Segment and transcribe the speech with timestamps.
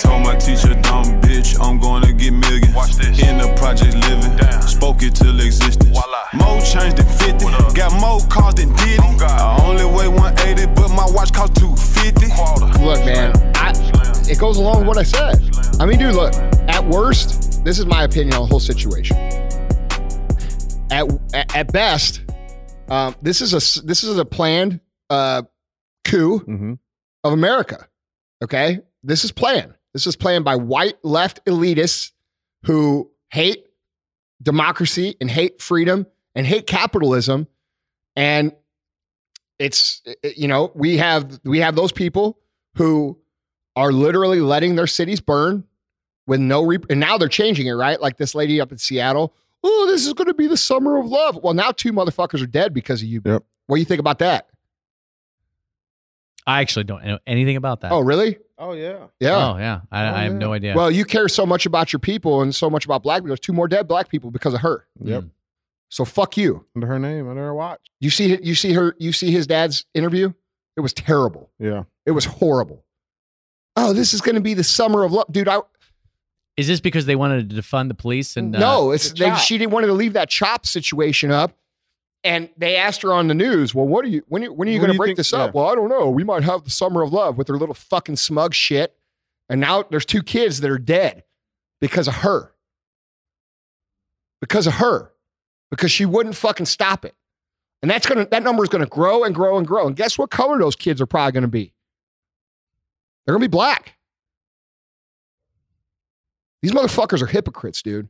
[0.00, 2.74] Told my teacher, dumb bitch, I'm gonna get millions.
[2.74, 3.20] Watch this.
[3.22, 4.62] In the project living, Damn.
[4.62, 5.90] spoke it till existence.
[5.90, 6.24] Voila.
[6.34, 7.74] More change than 50, What up?
[7.74, 8.98] got more cars than Diddy.
[9.02, 9.30] Oh, God.
[9.60, 12.30] I only weigh 180, but my watch cost 250.
[12.30, 12.66] Quarter.
[12.84, 13.70] Look, man, I,
[14.30, 15.40] it goes along with what I said.
[15.80, 16.34] I mean, dude, look,
[16.68, 19.16] at worst, this is my opinion on the whole situation.
[20.90, 22.22] At at, at best,
[22.88, 25.42] um, this is a this is a planned uh,
[26.04, 26.74] coup Mm-hmm.
[27.24, 27.88] of America.
[28.44, 29.74] Okay, this is planned.
[29.96, 32.12] This is planned by white left elitists
[32.64, 33.64] who hate
[34.42, 37.46] democracy and hate freedom and hate capitalism,
[38.14, 38.52] and
[39.58, 40.02] it's
[40.36, 42.38] you know we have we have those people
[42.74, 43.18] who
[43.74, 45.64] are literally letting their cities burn
[46.26, 47.98] with no re- and now they're changing it right?
[47.98, 49.34] Like this lady up in seattle
[49.64, 51.38] oh this is going to be the summer of love.
[51.42, 53.44] Well now two motherfuckers are dead because of you Yep.
[53.66, 54.50] what do you think about that
[56.46, 57.92] I actually don't know anything about that.
[57.92, 59.06] oh really Oh yeah.
[59.20, 59.80] yeah Oh, yeah.
[59.92, 60.38] I, I have yeah.
[60.38, 60.74] no idea.
[60.74, 63.40] well you care so much about your people and so much about black people there's
[63.40, 65.24] two more dead black people because of her Yep.
[65.24, 65.30] Mm.
[65.90, 67.80] so fuck you Under her name, under her watch.
[68.00, 70.32] you see you see her you see his dad's interview
[70.76, 71.82] it was terrible Yeah.
[72.06, 72.84] it was horrible
[73.76, 75.58] oh this is going to be the summer of love dude i
[76.56, 78.36] Is this because they wanted to defund the police?
[78.38, 81.52] And uh, no, it's the they, she didn't want to leave that CHOP situation up.
[82.26, 84.72] And they asked her on the news, "Well, what are you when, you- when are
[84.72, 85.60] you going to break think- this up?" yeah.
[85.60, 86.10] Well, I don't know.
[86.10, 88.96] We might have the summer of love with her little fucking smug shit.
[89.48, 91.22] And now there's two kids that are dead
[91.80, 92.52] because of her.
[94.40, 95.12] Because of her.
[95.70, 97.14] Because she wouldn't fucking stop it.
[97.80, 99.86] And that's gonna that number is gonna grow and grow and grow.
[99.86, 101.74] And guess what color those kids are probably gonna be?
[103.24, 103.94] They're gonna be black.
[106.62, 108.08] These motherfuckers are hypocrites, dude.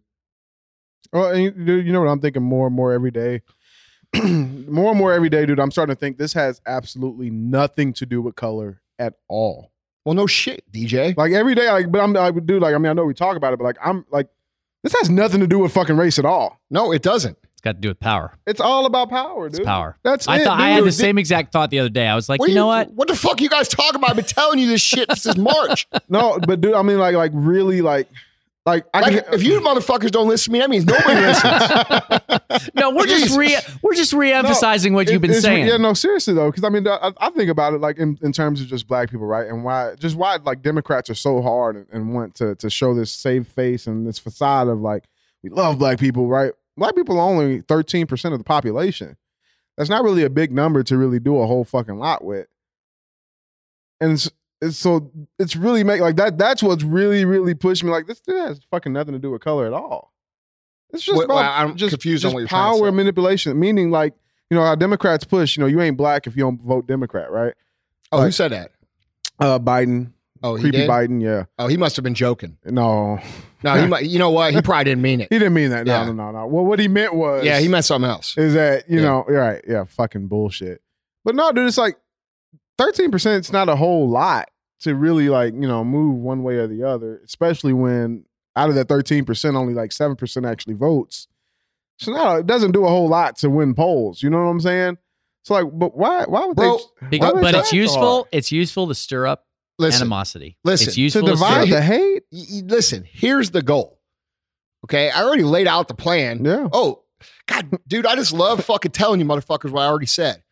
[1.12, 3.42] Well, and you, dude, you know what I'm thinking more and more every day.
[4.24, 5.58] more and more every day, dude.
[5.60, 9.72] I'm starting to think this has absolutely nothing to do with color at all.
[10.04, 11.16] Well, no shit, DJ.
[11.16, 13.36] Like every day, like, but I'm like, dude, like, I mean, I know we talk
[13.36, 14.28] about it, but like, I'm like,
[14.84, 16.60] this has nothing to do with fucking race at all.
[16.70, 17.36] No, it doesn't.
[17.52, 18.32] it's got to do with power.
[18.46, 19.60] It's all about power, dude.
[19.60, 19.96] It's power.
[20.04, 22.06] That's I it, thought I had the same exact thought the other day.
[22.06, 22.92] I was like, What you are know what?
[22.92, 24.10] What the fuck you guys talking about?
[24.10, 25.88] I've been telling you this shit since March.
[26.08, 28.08] No, but dude, I mean, like, like really, like,
[28.66, 32.70] like, I Like, can, if you motherfuckers don't listen to me, that means nobody listens.
[32.74, 35.68] No, we're just re we're just re-emphasizing what you've been saying.
[35.68, 38.32] Yeah, no, seriously though, because I mean, I, I think about it like in, in
[38.32, 39.46] terms of just black people, right?
[39.46, 42.92] And why, just why like Democrats are so hard and, and want to to show
[42.92, 45.04] this save face and this facade of like
[45.44, 46.52] we love black people, right?
[46.76, 49.16] Black people are only thirteen percent of the population.
[49.76, 52.48] That's not really a big number to really do a whole fucking lot with.
[54.00, 54.30] And
[54.70, 56.38] so it's really make like that.
[56.38, 57.90] That's what's really really pushed me.
[57.90, 60.12] Like this, this has fucking nothing to do with color at all.
[60.92, 62.92] It's just Wait, about well, I'm just, confused on just what you're trying to power
[62.92, 63.58] manipulation.
[63.58, 64.14] Meaning, like
[64.50, 65.56] you know, our Democrats push.
[65.56, 67.54] You know, you ain't black if you don't vote Democrat, right?
[68.12, 68.70] Oh, who said that?
[69.38, 70.12] Uh, Biden,
[70.42, 70.90] Oh, he creepy did.
[70.90, 71.44] Biden, yeah.
[71.58, 72.56] Oh, he must have been joking.
[72.64, 73.18] No,
[73.62, 74.04] No, he might.
[74.06, 74.54] You know what?
[74.54, 75.28] He probably didn't mean it.
[75.30, 75.86] he didn't mean that.
[75.86, 76.04] No, Yeah.
[76.06, 76.46] no, no, no.
[76.46, 78.36] Well, what he meant was, Yeah, he meant something else.
[78.38, 79.04] is that you Yeah.
[79.06, 79.64] know, you're right?
[79.66, 80.82] Yeah, fucking bullshit.
[81.24, 81.96] But no, dude, it's like
[82.78, 83.38] thirteen percent.
[83.38, 84.48] It's not a whole lot
[84.80, 88.74] to really like you know move one way or the other, especially when out of
[88.76, 91.28] that thirteen percent, only like seven percent actually votes.
[91.98, 94.22] So no, it doesn't do a whole lot to win polls.
[94.22, 94.98] You know what I'm saying?
[95.44, 96.24] So like, but why?
[96.24, 97.08] Why would Bro, they?
[97.08, 98.00] Be- why would but they it's useful.
[98.16, 98.26] hard?
[98.32, 99.46] It's useful to stir up
[99.78, 100.56] Listen, animosity.
[100.64, 102.22] listen, it's useful to to, divide stir the hate.
[102.32, 103.04] y- y- listen.
[103.10, 104.00] Here's the goal.
[104.84, 106.44] Okay, I already laid out the plan.
[106.44, 106.68] Yeah.
[106.72, 107.02] Oh,
[107.46, 110.42] God, dude, I just love fucking telling you motherfuckers what I already said.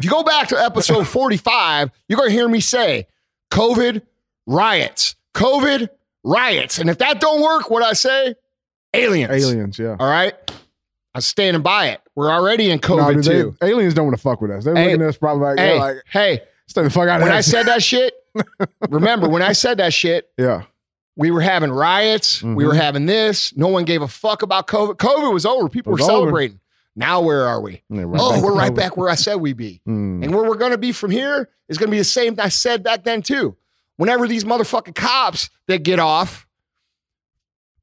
[0.00, 3.06] If you go back to episode 45, you're going to hear me say
[3.52, 4.00] COVID
[4.46, 5.88] riots, COVID
[6.24, 6.78] riots.
[6.78, 8.34] And if that don't work, what I say,
[8.94, 9.30] aliens.
[9.44, 9.96] Aliens, yeah.
[10.00, 10.34] All right.
[11.14, 12.00] I'm standing by it.
[12.14, 13.56] We're already in No, COVID dude, they- too.
[13.62, 14.64] aliens don't want to fuck with us.
[14.64, 17.26] They're Hey, looking at us probably like, Hey, like, hey, stay the fuck out of
[17.26, 17.36] when.
[17.36, 18.14] I said that shit,
[18.88, 20.62] remember when I said that shit, yeah,
[21.16, 22.42] we were having riots.
[22.42, 22.80] We were Mhm.
[22.80, 23.54] having this.
[23.56, 24.94] No one gave a fuck about COVID.
[24.96, 25.68] COVID was over.
[25.68, 26.54] People It were celebrating.
[26.54, 26.59] over.
[26.96, 27.82] Now where are we?
[27.88, 29.80] Right oh, we're right back where I said we'd be.
[29.88, 30.24] Mm.
[30.24, 32.48] And where we're going to be from here is going to be the same I
[32.48, 33.56] said back then too.
[33.96, 36.46] Whenever these motherfucking cops that get off,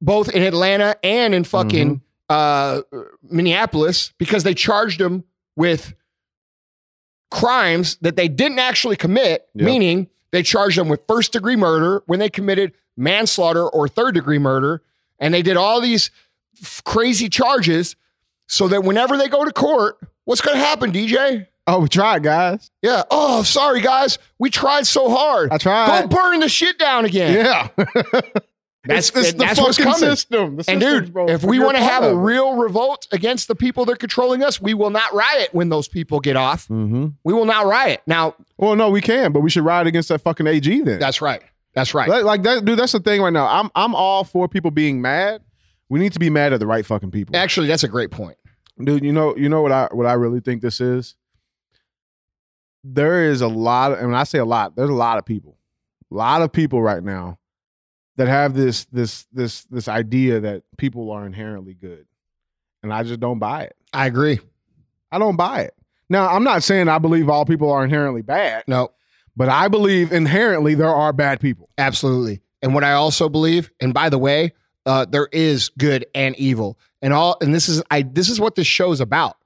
[0.02, 2.81] both in Atlanta and in fucking uh,
[3.24, 5.24] Minneapolis, because they charged them
[5.56, 5.94] with
[7.31, 9.66] crimes that they didn't actually commit, Yep.
[9.66, 14.40] meaning they charged them with first degree murder when they committed manslaughter or third degree
[14.40, 14.81] murder.
[15.20, 16.12] And they did all these
[16.62, 17.96] f- crazy charges
[18.48, 21.48] so that whenever they go to court, what's going to happen, DJ?
[21.68, 22.72] Oh, we tried, guys.
[22.82, 23.04] Yeah.
[23.12, 24.18] Oh, sorry, guys.
[24.40, 25.52] We tried so hard.
[25.52, 26.04] I tried.
[26.04, 27.34] Go burn the shit down again.
[27.34, 27.68] Yeah,
[28.86, 30.56] That's, it's, it's the that's fucking system.
[30.56, 31.30] The And dude, broke.
[31.30, 34.62] if we want to have a real revolt against the people that are controlling us,
[34.62, 36.70] we will not riot when those people get off.
[36.70, 37.16] Mhm.
[37.26, 38.02] We will not riot.
[38.08, 41.00] Now, well, no, we can, but we should riot against that fucking AG then.
[41.00, 41.42] that's right.
[41.74, 42.08] That's right.
[42.08, 42.80] Like, like that, dude.
[42.80, 43.46] That's the thing right now.
[43.46, 45.42] I'm I'm all for people being mad.
[45.89, 48.38] We need to be mad at the right fucking people, Actually, that's a great point.
[48.84, 49.04] dude.
[49.04, 51.16] You know, you know what I what I really think this is.
[52.84, 55.25] There is a lot, of, and when I say a lot, there's a lot of
[55.25, 55.57] people,
[56.12, 57.38] a lot of people right now
[58.16, 62.06] that have this this this this idea that people are inherently good,
[62.83, 63.75] and I just don't buy it.
[63.94, 64.40] I agree.
[65.12, 65.74] I don't buy it.
[66.10, 68.92] Now, I'm not saying I believe all people are inherently bad, No,
[69.36, 71.69] but I believe inherently there are bad people.
[71.78, 72.42] absolutely.
[72.62, 74.54] And what I also believe, and by the way,
[74.88, 77.38] uh, there is good and evil, and all.
[77.42, 78.01] And this is I.
[78.01, 79.38] This is what this show's about.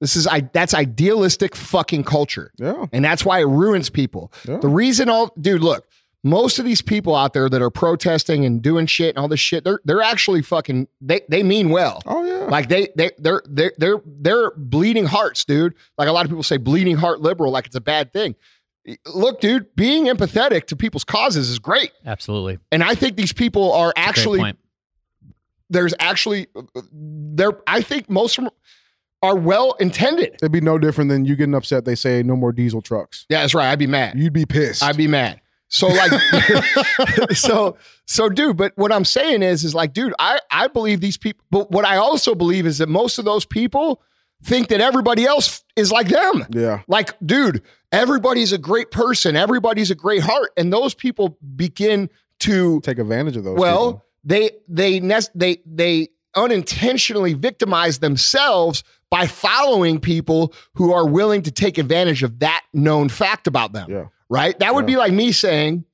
[0.00, 0.40] This is I.
[0.40, 2.52] That's idealistic fucking culture.
[2.58, 2.86] Yeah.
[2.92, 4.32] And that's why it ruins people.
[4.46, 4.58] Yeah.
[4.58, 5.86] The reason all dude, look,
[6.22, 9.40] most of these people out there that are protesting and doing shit and all this
[9.40, 12.02] shit, they're they're actually fucking they they mean well.
[12.06, 12.44] Oh yeah.
[12.44, 15.74] Like they they they're they're they're they're bleeding hearts, dude.
[15.96, 18.36] Like a lot of people say bleeding heart liberal like it's a bad thing.
[19.06, 21.92] Look, dude, being empathetic to people's causes is great.
[22.04, 22.58] Absolutely.
[22.72, 24.58] And I think these people are Great actually point.
[25.70, 26.48] There's actually
[26.92, 28.52] they're I think most of them
[29.22, 30.34] are well intended.
[30.34, 31.84] It'd be no different than you getting upset.
[31.84, 33.26] They say no more diesel trucks.
[33.28, 33.70] Yeah, that's right.
[33.70, 34.18] I'd be mad.
[34.18, 34.82] You'd be pissed.
[34.82, 35.40] I'd be mad.
[35.68, 36.10] So like
[37.32, 37.76] so
[38.06, 41.44] so dude, but what I'm saying is is like dude, I I believe these people
[41.50, 44.02] but what I also believe is that most of those people
[44.42, 46.46] think that everybody else is like them.
[46.50, 46.82] yeah.
[46.88, 47.62] Like dude,
[47.92, 53.36] everybody's a great person, everybody's a great heart and those people begin to Take advantage
[53.36, 53.58] of those.
[53.58, 54.04] well, people.
[54.24, 61.50] They they nes- they they unintentionally victimize themselves by following people who are willing to
[61.50, 64.04] take advantage of that known fact about them Yeah.
[64.28, 64.56] right?
[64.60, 64.94] That would Yeah.
[64.94, 65.84] be like me saying,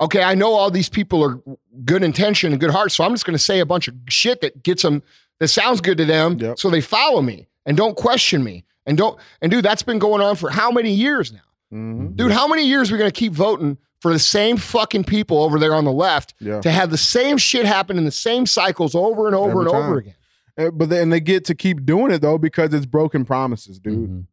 [0.00, 1.40] okay, I know all these people are
[1.84, 4.40] good intention and good heart, so I'm just going to say a bunch of shit
[4.42, 5.02] that gets them
[5.40, 6.58] that sounds good to them, Yep.
[6.58, 10.20] so they follow me and don't question me and don't and dude, that's been going
[10.20, 11.38] on for how many years now,
[11.78, 12.16] Mhm.
[12.16, 12.32] dude?
[12.32, 15.58] How many years are we going to keep voting for the same fucking people over
[15.60, 16.60] there on the left Yeah.
[16.60, 19.70] to have the same shit happen in the same cycles over and over Every and
[19.70, 19.82] time.
[19.90, 20.14] over again?
[20.58, 24.10] Uh, But then they get to keep doing it though because it's broken promises, dude.
[24.10, 24.26] Mhm.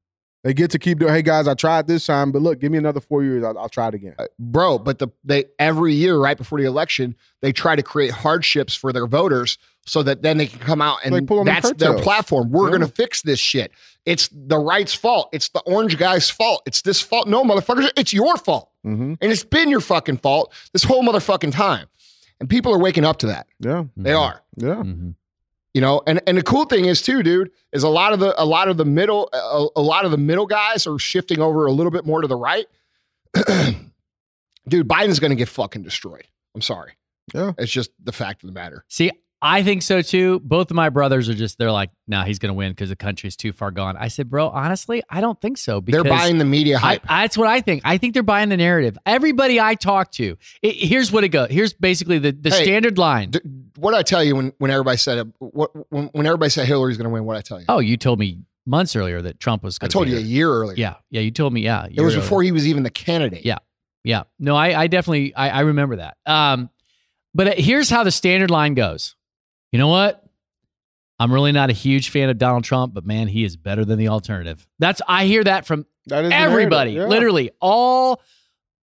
[0.44, 1.14] They get to keep doing.
[1.14, 3.44] Hey guys, I tried this time, but look, give me another four years.
[3.44, 4.16] I'll, I'll try it again.
[4.40, 4.80] bro.
[4.80, 8.92] But the they every year right before the election, they try to create hardships for
[8.94, 11.90] their voters so that then they can come out and Like pull on that's their
[11.90, 12.02] coattails.
[12.04, 12.52] platform.
[12.52, 12.72] We're Yeah.
[12.72, 13.72] gonna fix this shit.
[14.06, 15.30] It's the right's fault.
[15.34, 16.64] It's the orange guy's fault.
[16.66, 17.28] It's this fault.
[17.28, 19.14] No, motherfuckers, it's your fault, Mm-hmm.
[19.20, 21.88] and it's been your fucking fault this whole motherfucking time.
[22.40, 23.48] And people are waking up to that.
[23.60, 23.84] Yeah.
[23.98, 24.20] They Mhm.
[24.22, 24.42] are.
[24.56, 24.76] Yeah.
[24.76, 25.16] Mhm.
[25.74, 28.34] You know, and and the cool thing is too, dude, is a lot of the
[28.42, 31.66] a lot of the middle a, a lot of the middle guys are shifting over
[31.66, 32.66] a little bit more to the right.
[34.68, 36.26] dude, Biden's going to get fucking destroyed.
[36.56, 36.94] I'm sorry.
[37.34, 37.52] Yeah.
[37.58, 38.86] It's just the fact of the matter.
[38.88, 39.12] See,
[39.42, 40.40] I think so too.
[40.42, 42.96] Both of my brothers are just, they're like, nah, he's going to win because the
[42.96, 43.96] country's too far gone.
[43.96, 45.80] I said, bro, honestly, I don't think so.
[45.80, 47.08] Because They're buying the media I, hype.
[47.08, 47.82] that's what I think.
[47.86, 48.98] I think they're buying the narrative.
[49.06, 51.50] Everybody I talk to, it, here's what it goes.
[51.52, 53.32] Here's basically the, the Hey, standard line.
[53.32, 53.40] D-
[53.78, 57.06] what I tell you when when everybody said what when, when everybody said Hillary's going
[57.06, 57.24] to win?
[57.24, 57.66] What I tell you?
[57.70, 60.22] oh, you told me months earlier that Trump was I going to told you a
[60.22, 60.76] year earlier.
[60.78, 60.96] Yeah.
[61.10, 61.22] Yeah.
[61.22, 61.62] You told me.
[61.62, 61.88] Yeah.
[61.90, 63.46] it was before he was even the candidate.
[63.46, 63.60] Yeah.
[64.04, 64.24] Yeah.
[64.38, 66.18] No, I, I definitely I, I remember that.
[66.26, 66.70] Um,
[67.34, 69.16] but uh, here's how the standard line goes.
[69.72, 70.24] You know what?
[71.20, 74.00] I'm really not a huge fan of Donald Trump, but man, he is better than
[74.00, 74.66] the alternative.
[74.80, 76.92] That's I hear that from That is everybody.
[76.92, 77.06] Yeah.
[77.08, 78.22] literally all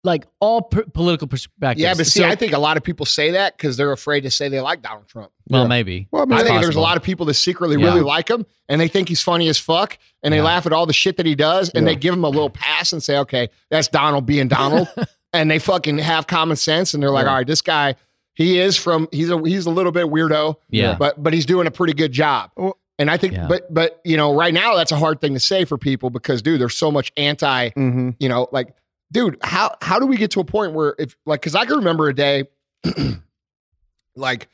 [0.03, 1.83] like all p- political perspectives.
[1.83, 4.21] Yeah, but see, So- I think a lot of people say that because they're afraid
[4.23, 5.33] to say they like Donald Trump.
[5.49, 5.69] well, Yeah.
[5.69, 6.07] maybe.
[6.13, 7.87] Well, I mean, I It's think there's a lot of people that secretly Yeah.
[7.87, 10.87] really like him and they think he's funny as fuck and they laugh at all
[10.87, 11.93] the shit that he does and Yeah.
[11.95, 14.89] they give him a little pass and say, okay, that's Donald being Donald.
[15.33, 17.31] and they fucking have common sense and they're like, Yeah.
[17.31, 17.97] all right, this guy,
[18.37, 20.95] he is from he's a he's a little bit weirdo, Yeah.
[20.97, 22.53] but but he's doing a pretty good job.
[22.99, 23.49] And I think, Yeah.
[23.49, 26.41] but but you know, right now that's a hard thing to say for people because
[26.43, 28.11] dude, there's so much anti Mm-hmm.
[28.21, 28.69] you know, like,
[29.13, 31.77] dude, how how do we get to a point where if like, because I can
[31.77, 32.45] remember a day,
[34.17, 34.49] like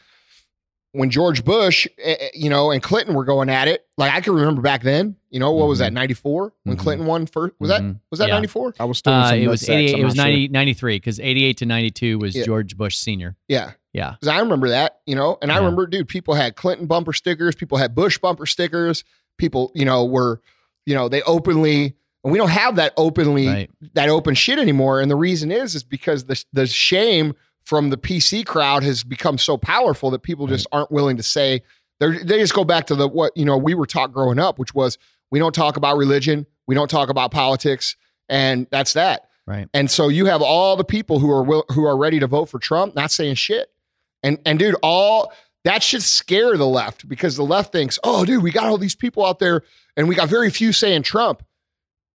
[0.93, 3.87] when George Bush, eh, eh, you know, and Clinton were going at it.
[3.97, 5.17] Like I can remember back then.
[5.31, 5.93] You know, what was that?
[5.93, 6.81] Ninety four when Mhm.
[6.81, 7.55] Clinton won first.
[7.59, 8.01] Was that Mhm.
[8.11, 8.35] was that Yeah.
[8.35, 8.75] ninety four?
[8.79, 9.13] I was still.
[9.15, 9.99] in Uh, some it was nut 88.
[9.99, 10.49] It was not sure.
[10.51, 12.45] 93 because 88 to 92 was Yeah.
[12.45, 13.37] George Bush Senior.
[13.49, 14.13] Yeah, Yeah.
[14.21, 14.99] because I remember that.
[15.07, 15.61] You know, and I Yeah.
[15.61, 17.55] remember, dude, people had Clinton bumper stickers.
[17.55, 19.03] People had Bush bumper stickers.
[19.39, 20.43] People, you know, were,
[20.85, 21.95] you know, they openly.
[22.25, 23.71] And we don't have that openly Right.
[23.95, 25.01] that open shit anymore.
[25.01, 27.35] And the reason is is because the the shame
[27.65, 31.63] from the PC crowd has become so powerful that people just aren't willing to say
[32.01, 34.59] they they just go back to the what you know we were taught growing up,
[34.59, 34.99] which was
[35.31, 37.97] we don't talk about religion, we don't talk about politics,
[38.29, 39.29] and that's that.
[39.47, 39.69] Right.
[39.75, 42.47] And so you have all the people who are will, who are ready to vote
[42.47, 43.69] for Trump not saying shit.
[44.23, 45.33] And and dude, all
[45.65, 48.95] that should scare the left because the left thinks, oh, dude, we got all these
[48.95, 49.63] people out there
[49.97, 51.45] and we got very few saying Trump.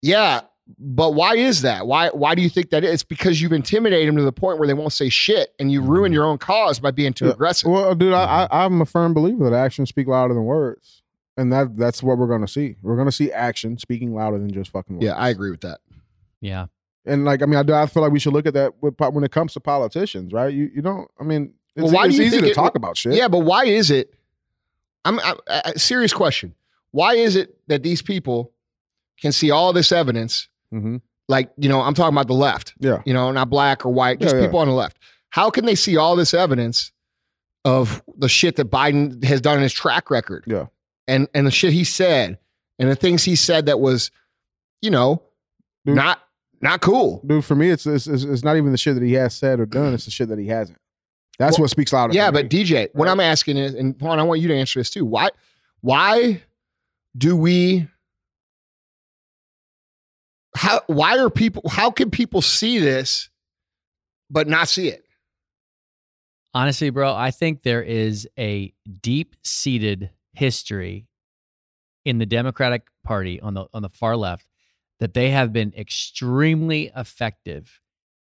[0.03, 0.41] Yeah,
[0.79, 1.87] but why is that?
[1.87, 2.91] Why why do you think that is?
[2.95, 5.81] It's because you've intimidated them to the point where they won't say shit, and you
[5.81, 7.33] ruin your own cause by being too Yeah.
[7.33, 7.71] aggressive.
[7.71, 8.55] Well, dude, I, I, mm-hmm.
[8.55, 11.03] I'm a firm believer that actions speak louder than words,
[11.37, 12.77] and that that's what we're gonna see.
[12.83, 15.05] We're gonna see action speaking louder than just fucking words.
[15.05, 15.79] yeah, I agree with that.
[16.41, 16.67] Yeah.
[17.05, 18.99] And like, I mean, I, do- I feel like we should look at that with,
[18.99, 20.53] when it comes to politicians, right?
[20.53, 21.09] You you don't.
[21.21, 23.15] I mean, it's, Well, why do it's you easy to it- talk about shit.
[23.15, 24.13] Yeah, but why is it?
[25.05, 26.57] I'm I, I, serious question.
[26.91, 28.51] Why is it that these people
[29.21, 30.49] can see all this evidence?
[30.81, 30.97] Hmm
[31.29, 32.75] Like you know, I'm talking about the left.
[32.79, 33.03] Yeah.
[33.07, 34.47] You know, not black or white, just Yeah, yeah.
[34.47, 34.99] people on the left.
[35.31, 36.93] How can they see all this evidence
[37.65, 40.45] of the shit that Biden has done in his track record?
[40.47, 40.67] Yeah.
[41.09, 42.39] and and the shit he said
[42.79, 44.11] and the things he said that was,
[44.83, 45.23] you know,
[45.85, 45.97] Dude.
[45.97, 46.21] not
[46.61, 47.23] not cool.
[47.27, 49.67] Dude, for me, it's, it's it's not even the shit that he has said or
[49.67, 49.95] done.
[49.95, 50.79] It's the shit that he hasn't.
[51.39, 52.15] That's Well, what speaks louder.
[52.15, 52.49] Yeah, but me.
[52.65, 55.05] DJ, what I'm asking is, and Juan, I want you to answer this too.
[55.05, 55.29] Why,
[55.83, 56.41] why
[57.17, 57.89] do we?
[60.57, 60.81] How?
[60.87, 61.63] Why are people?
[61.69, 63.29] How can people see this,
[64.31, 65.05] but not see it?
[66.55, 68.73] Honestly, bro, I think there is a
[69.03, 71.07] deep seated history
[72.07, 74.47] in the Democratic Party on the on the far left
[74.99, 77.81] that they have been extremely effective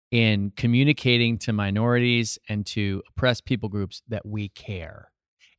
[0.09, 5.11] in communicating to minorities and to oppressed people groups that we care.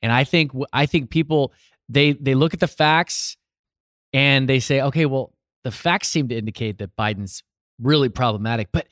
[0.03, 1.53] And I think I think people
[1.89, 3.37] they they look at the facts
[4.13, 5.34] and they say, okay, well,
[5.65, 7.43] the facts seem to indicate that Biden's
[7.81, 8.87] really problematic, but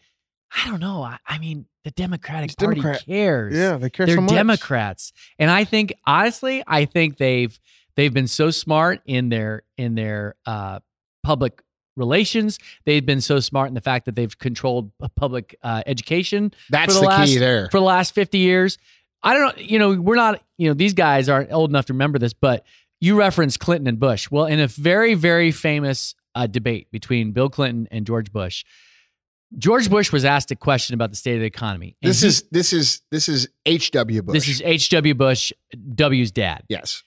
[0.54, 1.02] I don't know.
[1.02, 3.06] I, I mean, the Democratic He's Party Democrat.
[3.06, 3.54] cares.
[3.54, 4.32] yeah, they care They're so much.
[4.32, 7.58] Democrats, and I think honestly, I think they've
[7.96, 10.80] they've been so smart in their in their uh,
[11.22, 11.62] public
[11.96, 12.58] relations.
[12.84, 17.02] They've been so smart in the fact that they've controlled public uh, education That's For
[17.04, 17.68] the, the key there.
[17.70, 18.78] for the last 50 years.
[19.22, 21.92] I don't know, you know, we're not, you know, these guys aren't old enough to
[21.92, 22.64] remember this, but
[23.00, 24.30] you referenced Clinton and Bush.
[24.30, 28.64] Well, in a very, very famous uh, debate between Bill Clinton and George Bush,
[29.58, 31.96] George Bush was asked a question about the state of the economy.
[32.00, 34.22] This he- is this is this is H.W.
[34.22, 34.32] Bush.
[34.34, 35.14] this is H.W.
[35.14, 35.52] Bush,
[35.94, 36.64] W's dad.
[36.68, 37.02] yes.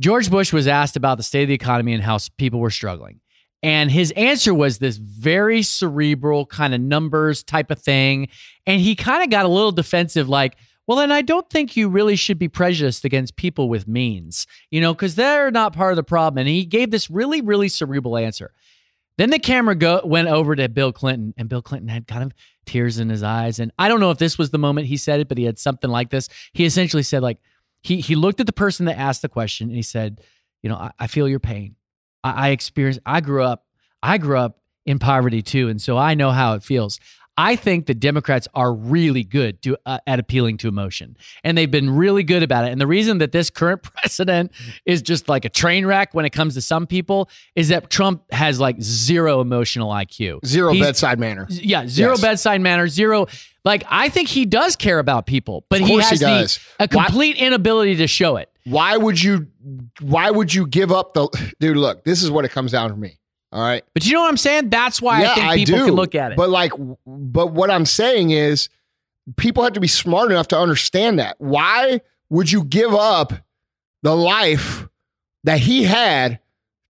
[0.00, 3.20] George Bush was asked about the state of the economy and how people were struggling.
[3.62, 8.28] And his answer was this very cerebral kind of numbers type of thing.
[8.66, 10.56] And he kind of got a little defensive, like,
[10.86, 14.80] well, then I don't think you really should be prejudiced against people with means, you
[14.80, 16.38] know, because they're not part of the problem.
[16.38, 18.52] And he gave this really, really cerebral answer.
[19.16, 22.34] Then the camera go, went over to Bill Clinton, and Bill Clinton had kind of
[22.66, 23.60] tears in his eyes.
[23.60, 25.58] And I don't know if this was the moment he said it, but he had
[25.58, 26.28] something like this.
[26.52, 27.38] He essentially said, like,
[27.82, 30.20] he he looked at the person that asked the question and he said,
[30.62, 31.76] you know, I, I feel your pain.
[32.24, 33.00] I, I experienced.
[33.06, 33.66] I grew up.
[34.02, 36.98] I grew up in poverty too, and so I know how it feels.
[37.36, 41.70] I think the Democrats are really good to, uh, at appealing to emotion, and they've
[41.70, 42.70] been really good about it.
[42.72, 44.52] And the reason that this current president
[44.86, 48.22] is just like a train wreck when it comes to some people is that Trump
[48.32, 50.44] has like zero emotional IQ.
[50.46, 51.46] Zero He's- bedside manner.
[51.50, 52.20] Yeah, zero Yes.
[52.20, 53.26] bedside manner, zero.
[53.64, 56.18] Like I think he does care about people, but he has he.
[56.18, 58.48] The, a Why- complete inability to show it.
[58.66, 59.48] Why would you?
[60.00, 61.28] Why would you give up the
[61.60, 61.76] dude?
[61.76, 63.18] Look, this is what it comes down to me.
[63.54, 63.84] All right.
[63.94, 64.68] But you know what I'm saying?
[64.70, 65.84] That's why I think people do.
[65.86, 66.36] can look at it.
[66.36, 66.72] But like,
[67.06, 68.68] but what I'm saying is,
[69.36, 71.36] people have to be smart enough to understand that.
[71.38, 73.32] Why would you give up
[74.02, 74.88] the life
[75.44, 76.40] that he had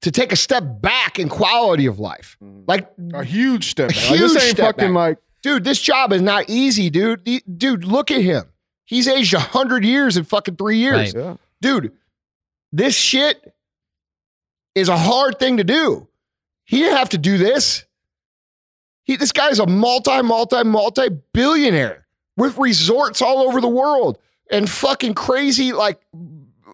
[0.01, 2.39] to take a step back in quality of life?
[2.43, 2.63] Mm-hmm.
[2.67, 3.91] Like, a huge step.
[3.91, 4.01] A back.
[4.11, 4.95] Like, this huge ain't step fucking back.
[4.95, 7.23] like dude, this job is not easy, dude.
[7.59, 8.45] Dude, look at him.
[8.87, 11.23] He's aged hundred years in fucking three years, Right.
[11.25, 11.37] yeah.
[11.61, 11.93] dude.
[12.73, 13.55] This shit
[14.75, 16.09] is a hard thing to do.
[16.65, 17.85] He didn't have to do this.
[19.05, 22.07] He, this guy's a multi, multi, multi billionaire
[22.37, 24.19] with resorts all over the world
[24.51, 25.73] and fucking crazy.
[25.73, 26.01] Like,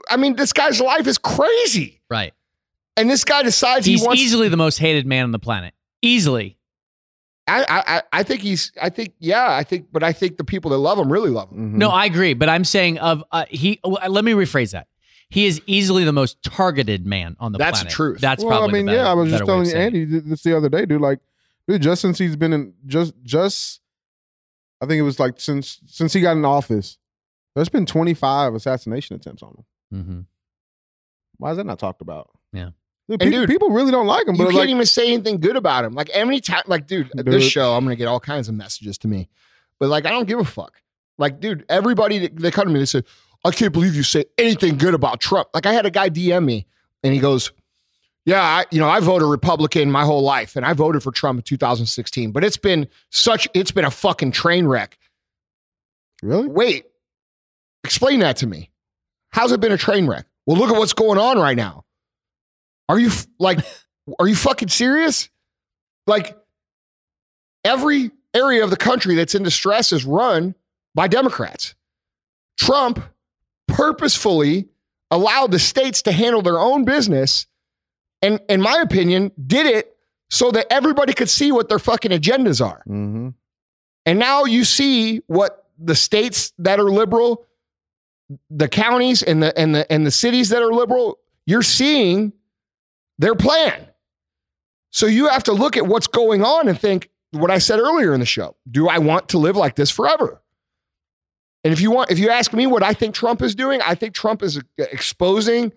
[0.08, 2.00] I mean, this guy's life is crazy.
[2.08, 2.32] right.
[2.96, 4.20] And this guy decides He's he wants.
[4.20, 5.72] easily the most hated man on the planet.
[6.02, 6.58] Easily.
[7.46, 8.72] I, I, I- I think he's.
[8.82, 11.50] I think, yeah, I think, but I think the people that love him really love
[11.50, 11.72] him.
[11.74, 11.78] Mhm.
[11.78, 12.34] No, I agree.
[12.34, 13.80] But I'm saying of uh, he.
[13.84, 14.88] Let me rephrase that.
[15.30, 17.74] He is easily the most targeted man on the planet.
[17.74, 18.14] That's true.
[18.14, 18.18] planet.
[18.18, 18.20] truth.
[18.20, 20.00] That's well, I mean, the better, yeah, I was just better way of telling you.
[20.02, 21.00] Andy, this the other day, dude.
[21.00, 21.20] Like,
[21.68, 23.80] dude, just since he's been in, just, just,
[24.80, 26.98] I think it was like since since he got in office,
[27.54, 29.64] there's been 25 assassination attempts on him.
[29.94, 30.20] Mm-hmm.
[31.38, 32.30] Why is that not talked about?
[32.52, 32.70] Yeah.
[33.08, 35.12] Dude, And people, dude, people really don't like him, You but can't like, even say
[35.12, 35.94] anything good about him.
[35.94, 38.98] Like every time, like, dude, at this show, I'm gonna get all kinds of messages
[38.98, 39.28] to me,
[39.78, 40.80] but like, I don't give a fuck.
[41.18, 43.02] Like, dude, everybody they come to me, they say,
[43.44, 46.44] "I can't believe you say anything good about Trump." Like, I had a guy DM
[46.44, 46.66] me,
[47.02, 47.52] and he goes,
[48.24, 51.38] "Yeah, I, you know, I voted Republican my whole life, and I voted for Trump
[51.38, 54.98] in 2016, but it's been such, it's been a fucking train wreck."
[56.22, 56.48] really?
[56.48, 56.84] Wait,
[57.84, 58.70] explain that to me.
[59.30, 60.26] How's it been a train wreck?
[60.46, 61.84] Well, look at what's going on right now.
[62.88, 63.58] Are you like,
[64.18, 65.28] are you fucking serious?
[66.06, 66.36] Like,
[67.64, 70.54] every area of the country that's in distress is run
[70.94, 71.74] by Democrats.
[72.58, 73.02] Trump
[73.70, 74.68] purposefully
[75.10, 77.46] allowed the states to handle their own business
[78.22, 79.96] and in my opinion did it
[80.30, 82.82] so that everybody could see what their fucking agendas are.
[82.88, 83.30] Mm-hmm.
[84.06, 87.46] And now you see what the states that are liberal,
[88.48, 92.32] the counties and the and the and the cities that are liberal, you're seeing
[93.18, 93.86] their plan.
[94.90, 98.14] So you have to look at what's going on and think what I said earlier
[98.14, 98.56] in the show.
[98.70, 100.40] Do I want to live like this forever?
[101.64, 103.94] And if you want if you ask me what I think Trump is doing, I
[103.94, 105.72] think Trump is exposing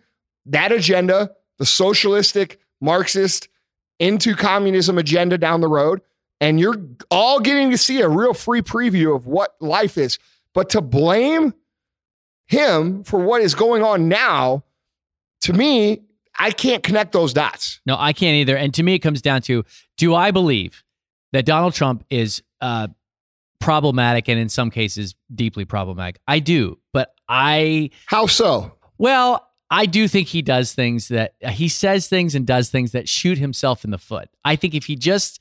[0.45, 3.47] that agenda, the socialistic, Marxist
[3.99, 6.01] into communism agenda down the road
[6.41, 6.75] and you're
[7.09, 10.19] all getting to see a real free preview of what life is.
[10.53, 11.53] But to blame
[12.47, 14.65] him for what is going on now,
[15.41, 16.01] to me,
[16.37, 17.79] I can't connect those dots.
[17.85, 18.57] No, I can't either.
[18.57, 19.63] And to me, it comes down to
[19.97, 20.83] do I believe
[21.31, 22.87] that Donald Trump is uh,
[23.63, 26.19] problematic and in some cases deeply problematic?
[26.27, 26.79] I do.
[26.91, 28.73] But I, How so?
[28.97, 33.09] well, I do think he does things that he says things and does things that
[33.09, 34.29] shoot himself in the foot.
[34.45, 35.39] I think if he just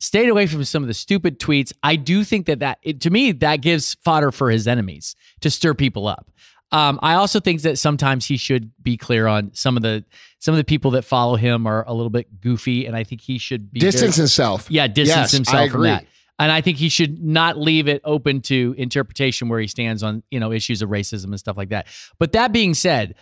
[0.00, 3.10] stayed away from some of the stupid tweets, I do think that that it, to
[3.10, 6.28] me that gives fodder for his enemies to stir people up.
[6.72, 10.04] Um, I also think that sometimes he should be clear on some of the
[10.38, 13.20] some of the people that follow him are a little bit goofy, and I think
[13.20, 14.66] he should be very- Distance himself.
[14.70, 16.04] yeah, distance Yes, I himself from that.
[16.38, 20.22] And I think he should not leave it open to interpretation where he stands on,
[20.30, 21.88] you know, issues of racism and stuff like that.
[22.18, 23.16] But that being said,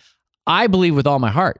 [0.45, 1.59] I believe with all my heart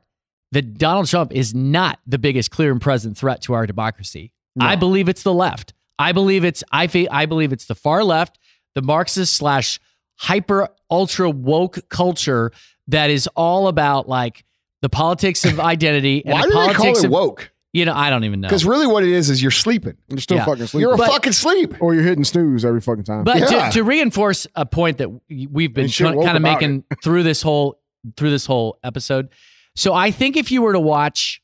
[0.52, 4.32] that Donald Trump is not the biggest clear and present threat to our democracy.
[4.60, 5.74] I believe it's the left.
[6.00, 8.40] I believe it's I fe- I believe it's the far left,
[8.76, 9.80] the Marxist slash
[10.16, 12.52] hyper ultra woke culture
[12.88, 14.46] that is all about like
[14.82, 17.52] the politics of identity and Why the do they call politics it of woke?
[17.78, 18.48] You know I don't even know.
[18.48, 19.96] Because really what it is is you're sleeping.
[20.10, 20.46] You're still Yeah.
[20.46, 20.82] fucking sleeping.
[20.82, 21.76] You're a But- fucking sleep.
[21.82, 23.24] or you're hitting snooze every fucking time.
[23.24, 23.70] But Yeah.
[23.70, 26.84] to, to reinforce a point that we've been And shit woke kind of about making
[27.04, 27.80] through this whole
[28.16, 29.30] through this whole episode,
[29.76, 31.42] so I think if you were to watch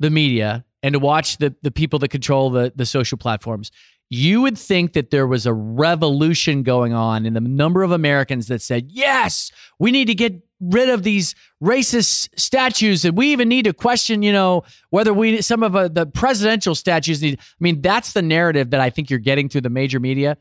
[0.00, 3.70] the media and to watch the the people that control the the social platforms,
[4.10, 8.46] you would think that there was a revolution going on in the number of Americans
[8.48, 13.48] that said, "Yes, we need to get rid of these racist statues, and we even
[13.48, 17.44] need to question, you know, whether we some of uh, the presidential statues need." I
[17.60, 20.36] mean, that's the narrative that I think you're getting through the major media.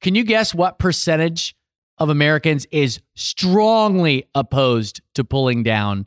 [0.00, 1.56] Can you guess what percentage
[1.98, 6.06] of Americans is strongly opposed to pulling down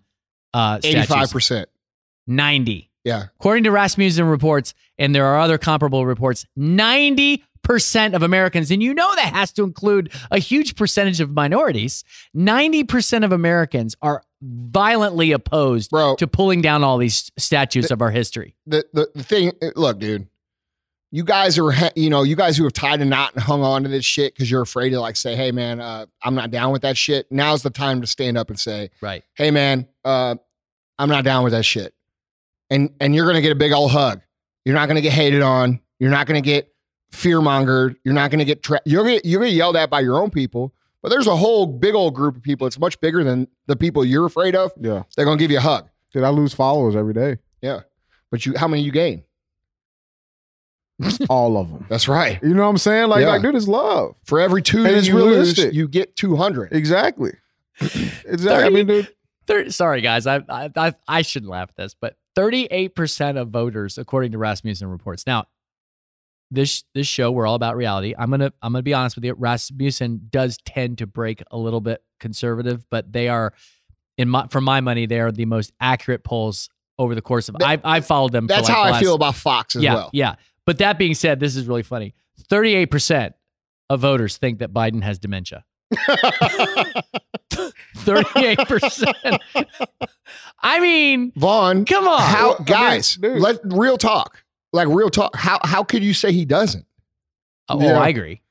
[0.53, 0.95] uh, statues?
[0.95, 1.69] Eighty-five percent.
[2.27, 2.88] 90.
[3.03, 3.25] Yeah.
[3.39, 7.39] According to Rasmussen reports, and there are other comparable reports, 90%
[8.13, 12.03] of Americans, and you know that has to include a huge percentage of minorities,
[12.35, 16.15] 90% of Americans are violently opposed Bro.
[16.15, 18.55] to pulling down all these statues of our history.
[18.65, 20.27] the, the the thing look dude
[21.11, 23.83] you guys are, you know you guys who have tied a knot and hung on
[23.83, 26.71] to this shit because you're afraid to like say hey man uh, i'm not down
[26.71, 29.23] with that shit now's the time to stand up and say Right.
[29.35, 30.35] hey man uh,
[30.97, 31.93] i'm not down with that shit
[32.69, 34.21] and and you're gonna get a big old hug
[34.65, 36.73] you're not gonna get hated on you're not gonna get
[37.11, 40.19] fear mongered you're not gonna get tra- you're gonna you're gonna yelled at by your
[40.21, 43.47] own people but there's a whole big old group of people it's much bigger than
[43.67, 45.03] the people you're afraid of yeah.
[45.15, 47.37] they're gonna give you a hug Dude, I lose followers every day.
[47.61, 47.81] yeah
[48.31, 49.23] but you how many you gain
[51.29, 51.85] All of them.
[51.89, 53.07] that's right You know what I'm saying?
[53.07, 53.29] Like, Yeah.
[53.29, 54.15] like, dude, it's love.
[54.25, 55.65] For every two And that it's you realistic.
[55.67, 56.73] lose, you get 200.
[56.73, 57.31] Exactly.
[57.79, 58.51] exactly.
[58.65, 59.07] I mean, dude.
[59.47, 60.27] Thir- sorry, guys.
[60.27, 64.87] I, I I I shouldn't laugh at this, but 38% of voters, according to Rasmussen
[64.87, 65.27] reports.
[65.27, 65.47] Now,
[66.51, 68.15] this this show, we're all about reality.
[68.17, 69.35] I'm gonna I'm gonna be honest with you.
[69.37, 73.53] Rasmussen does tend to break a little bit conservative, but they are,
[74.17, 77.55] in my for my money, they are the most accurate polls over the course of.
[77.59, 78.47] That- I've I've followed them.
[78.47, 80.09] That's like how the I feel about Fox as yeah, well.
[80.13, 80.35] yeah.
[80.65, 82.13] But that being said, this is really funny.
[82.49, 83.33] 38%
[83.89, 85.65] of voters think that Biden has dementia.
[88.09, 89.39] 38%.
[90.61, 92.19] I mean, Vaughn, come on.
[92.21, 94.43] how Well, I mean, guys, let real talk.
[94.73, 95.35] Like real talk.
[95.35, 96.85] How how could you say he doesn't?
[97.69, 97.93] oh, Yeah.
[97.93, 98.41] Oh, I agree.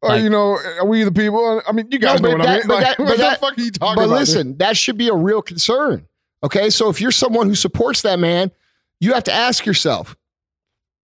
[0.00, 1.60] Or, Like- you know, are we the people?
[1.66, 2.66] I mean, you guys No, know but what I mean.
[2.68, 4.10] but Like, that- what but the that- fuck are you talking But about?
[4.14, 4.20] dude?
[4.20, 6.06] listen, that should be a real concern.
[6.44, 6.70] Okay?
[6.70, 8.52] So if you're someone who supports that man,
[9.00, 10.16] you have to ask yourself,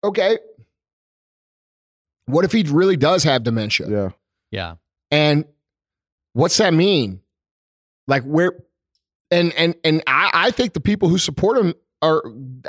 [0.03, 0.39] okay,
[2.27, 3.89] what if he really does have dementia?
[3.91, 4.09] Yeah.
[4.51, 4.75] Yeah.
[5.11, 5.45] And
[6.33, 7.21] what's that mean?
[8.09, 8.55] Like where
[9.31, 12.23] and and and I, I think the people who support him are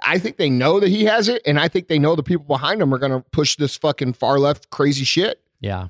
[0.04, 2.46] I think they know that he has it, and I think they know the people
[2.46, 5.42] behind him are gonna push this fucking far left crazy shit.
[5.62, 5.88] Yeah.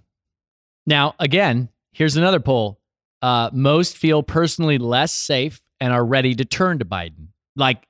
[0.85, 2.79] Now, again, here's another poll.
[3.21, 7.27] Uh, most feel personally less safe and are ready to turn to Biden.
[7.55, 7.85] Like,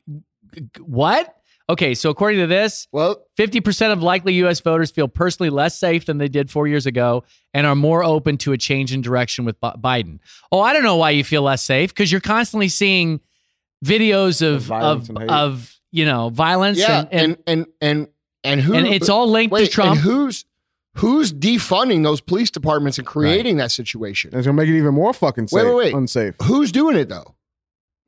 [0.79, 1.38] what?
[1.69, 4.59] Okay, so according to this, Well, 50% of likely U.S.
[4.59, 8.37] voters feel personally less safe than they did four years ago and are more open
[8.39, 10.17] to a change in direction with Bi- Biden.
[10.51, 13.19] Oh, I don't know why you feel less safe because you're constantly seeing
[13.85, 17.67] videos Of of violence of, and of you know violence yeah, and, and, and and
[17.81, 18.07] and
[18.43, 18.73] and who?
[18.73, 19.91] and it's all linked wait, to Trump.
[19.91, 20.45] And who's
[20.95, 24.31] who's defunding those police departments and creating that situation?
[24.33, 25.93] It's gonna make it even more fucking safe, Wait, wait, wait.
[25.93, 26.33] unsafe.
[26.43, 27.35] Who's doing it though?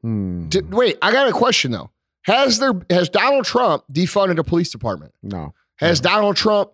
[0.02, 0.50] Hmm.
[0.50, 1.91] D- wait, I got a question though.
[2.24, 5.14] Has there has Donald Trump defunded a police department?
[5.24, 6.72] no, Has Donald Trump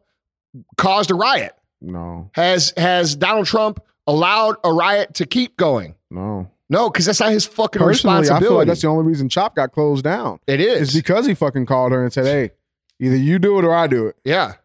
[0.77, 1.53] caused a riot?
[1.81, 5.95] no, Has has Donald Trump allowed a riot to keep going?
[6.09, 6.51] no.
[6.69, 9.55] No, because that's not his fucking Personally, I feel like that's the only reason CHOP
[9.55, 10.41] got closed down.
[10.47, 12.51] it It's because he fucking called her and said, "Hey,
[12.99, 14.55] either you do it or I do it." yeah.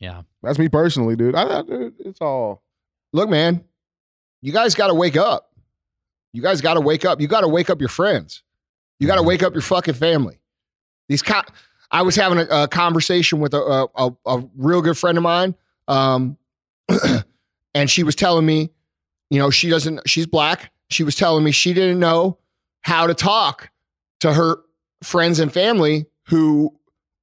[0.00, 0.22] yeah.
[0.42, 1.36] That's me personally, dude.
[1.36, 2.64] I, I dude, it's all.
[3.12, 3.62] Look, man,
[4.42, 5.52] you guys got to wake up.
[6.32, 7.20] You guys got to wake up.
[7.20, 8.42] You got to wake up your friends.
[8.98, 10.38] You got to wake up your fucking family.
[11.08, 11.42] These co-
[11.90, 15.22] I was having a, a conversation with a, a, a, a real good friend of
[15.22, 15.54] mine,
[15.88, 16.36] um,
[17.74, 18.70] and she was telling me,
[19.30, 20.08] you know, she doesn't.
[20.08, 20.72] She's black.
[20.90, 22.38] She was telling me she didn't know
[22.82, 23.70] how to talk
[24.20, 24.58] to her
[25.02, 26.72] friends and family who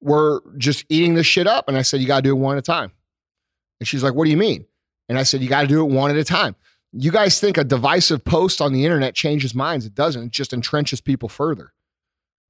[0.02, 1.68] were just eating this shit up.
[1.68, 2.92] And I said, you got to do it one at a time.
[3.80, 4.66] And she's like, what do you mean?
[5.10, 6.56] And I said, you got to do it one at a time.
[6.96, 9.86] You guys think a divisive post on the internet changes minds.
[9.86, 10.24] It doesn't.
[10.26, 11.74] It just entrenches people further.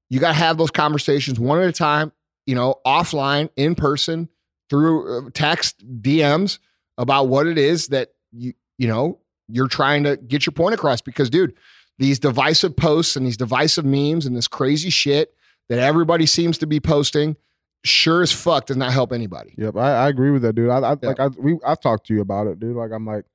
[0.10, 2.12] You got to have those conversations one at a time,
[2.46, 4.28] you know, offline, in person,
[4.70, 6.60] through uh, text, DMs
[6.98, 11.00] about what it is that you, you know, you're trying to get your point across.
[11.02, 11.54] Because, dude,
[11.98, 15.34] these divisive posts and these divisive memes and this crazy shit
[15.70, 17.38] that everybody seems to be posting
[17.86, 19.54] sure as fuck does not help anybody.
[19.58, 20.70] Yep, I, I agree with that, dude.
[20.70, 21.08] I, I Yeah.
[21.10, 22.76] like I we I've talked to you about it, dude.
[22.76, 23.26] Like I'm like,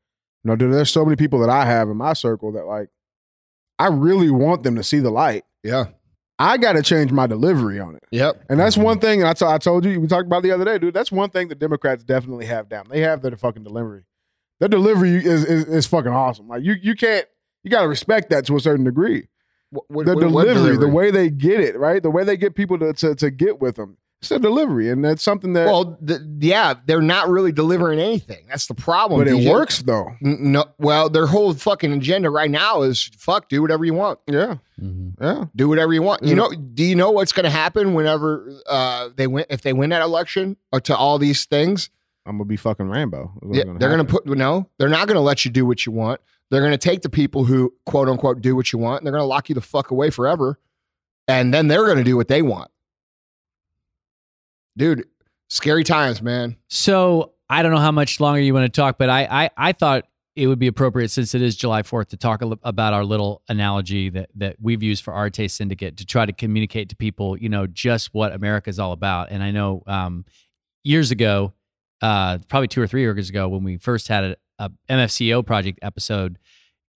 [0.44, 0.72] you know, dude.
[0.72, 2.88] There's so many people that I have in my circle that like,
[3.78, 5.44] I really want them to see the light.
[5.62, 5.86] Yeah.
[6.38, 8.04] I got to change my delivery on it.
[8.12, 8.44] Yep.
[8.48, 8.84] And that's mm-hmm.
[8.84, 10.94] one thing, and I I told you, we talked about the other day, dude.
[10.94, 12.86] That's one thing the Democrats definitely have down.
[12.88, 14.04] They have their fucking delivery.
[14.60, 16.48] Their delivery is is, is fucking awesome.
[16.48, 17.26] Like you you can't
[17.64, 19.28] you got to respect that to a certain degree.
[19.70, 22.02] What, what- The what- what delivery, the way they get it, right?
[22.02, 23.98] The way they get people to to, to get with them.
[24.20, 25.66] It's their delivery, and that's something that.
[25.66, 28.46] Well, the, yeah, they're not really delivering anything.
[28.48, 29.20] That's the problem.
[29.20, 30.08] but it works though.
[30.24, 34.18] N- No, well, their whole fucking agenda right now is fuck, do whatever you want.
[34.26, 35.14] Yeah, Mhm.
[35.20, 35.44] yeah.
[35.54, 36.24] Do whatever you want.
[36.24, 39.72] You know, do you know what's going to happen whenever uh, they win if they
[39.72, 41.88] win that election or to all these things?
[42.26, 43.22] I'm gonna be fucking Rambo.
[43.42, 45.64] is what's Yeah, they're going to put no, they're not going to let you do
[45.64, 46.20] what you want.
[46.50, 49.12] They're going to take the people who quote unquote do what you want and they're
[49.12, 50.58] going to lock you the fuck away forever.
[51.28, 52.70] And then they're going to do what they want.
[54.78, 55.08] Dude,
[55.48, 56.56] scary times, man.
[56.68, 59.72] So I don't know how much longer you want to talk, but I I, I
[59.72, 60.04] thought
[60.36, 64.08] it would be appropriate since it is July 4th to talk about our little analogy
[64.10, 67.66] that that we've used for Arete Syndicate to try to communicate to people, you know,
[67.66, 69.32] just what America is all about.
[69.32, 70.24] And I know um,
[70.84, 71.54] years ago,
[72.00, 75.80] uh, probably two or three years ago, when we first had a, a MFCEO project
[75.82, 76.38] episode,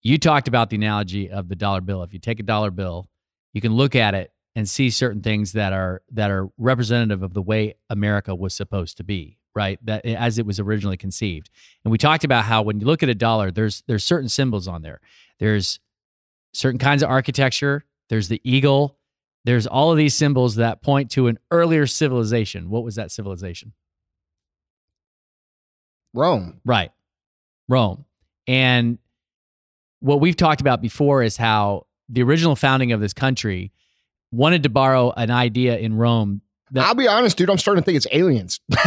[0.04, 2.04] you talked about the analogy of the dollar bill.
[2.04, 3.10] If you take a dollar bill,
[3.54, 7.34] you can look at it and see certain things that are that are representative of
[7.34, 9.80] the way America was supposed to be, right?
[9.86, 11.50] That eh, as it was originally conceived.
[11.84, 14.68] And we talked about how when you look at a dollar, there's there's certain symbols
[14.68, 15.00] on there.
[15.40, 15.80] There's
[16.54, 17.86] certain kinds of architecture.
[18.10, 18.98] There's the eagle.
[19.46, 22.70] There's all of these symbols that point to an earlier civilization.
[22.70, 23.74] What was that civilization?
[26.14, 26.60] Rome.
[26.66, 26.92] Right.
[27.68, 28.06] Rome.
[28.48, 29.00] And
[30.02, 33.72] what we've talked about before is how the original founding of this country
[34.32, 36.42] wanted to borrow an idea in Rome
[36.74, 37.50] that I'll be honest, dude.
[37.50, 38.62] I'm starting to think it's aliens.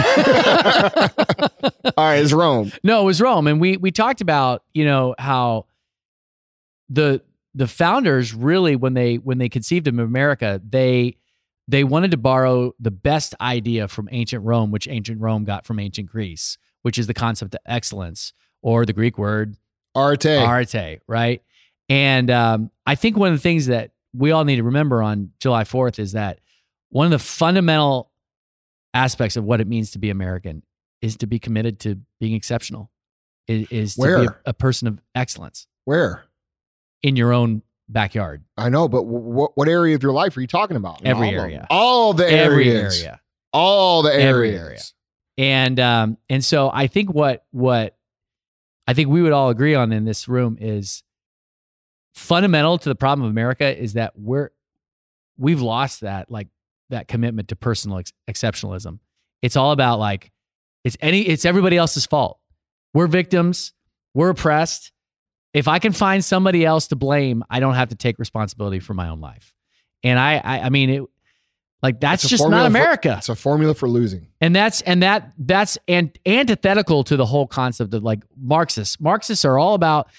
[1.96, 2.72] All right, it's Rome.
[2.82, 5.66] No, it was Rome, and we we talked about you know how
[6.88, 7.22] the
[7.54, 11.16] the founders really when they when they conceived of America they
[11.68, 15.78] they wanted to borrow the best idea from ancient Rome, which ancient Rome got from
[15.78, 19.56] ancient Greece, which is the concept of excellence or the Greek word
[19.96, 20.26] Arete.
[20.26, 21.42] arete, right?
[21.88, 25.30] And um, I think one of the things that we all need to remember on
[25.40, 26.40] July 4th is that
[26.90, 28.10] one of the fundamental
[28.92, 30.62] aspects of what it means to be American
[31.02, 32.90] is to be committed to being exceptional,
[33.48, 34.22] is, is to be Where?
[34.22, 36.24] a, a person of excellence Where?
[37.02, 40.46] in your own backyard, I know, but what what area of your life are you
[40.46, 41.02] talking about?
[41.04, 42.98] every all area, All the every areas.
[43.00, 43.20] area.
[43.52, 44.94] All the Every areas.
[45.38, 45.60] area.
[45.60, 47.96] And um, and so I think what what
[48.86, 51.02] I think we would all agree on in this room is
[52.14, 54.50] fundamental to the problem of America is that we're
[55.36, 56.48] we've lost that like
[56.90, 58.98] that commitment to personal ex- exceptionalism.
[59.42, 60.30] It's all about like
[60.84, 62.38] it's any it's everybody else's fault.
[62.92, 63.72] We're victims.
[64.14, 64.92] We're oppressed.
[65.52, 68.94] If I can find somebody else to blame, I don't have to take responsibility for
[68.94, 69.52] my own life.
[70.02, 71.02] And I I, I mean it
[71.82, 73.14] Like that's just not for- America.
[73.18, 74.28] It's a formula for losing.
[74.40, 79.00] And that's and that that's and antithetical to the whole concept of like Marxists.
[79.00, 80.10] Marxists are all about,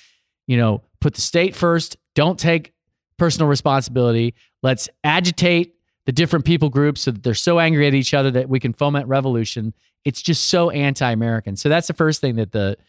[0.47, 2.73] you know, put the state first, don't take
[3.19, 4.33] personal responsibility.
[4.63, 5.75] Let's agitate
[6.07, 8.73] the different people groups so that they're so angry at each other that we can
[8.73, 9.75] foment revolution.
[10.03, 11.57] It's just so anti-American.
[11.57, 12.79] So that's the first thing that the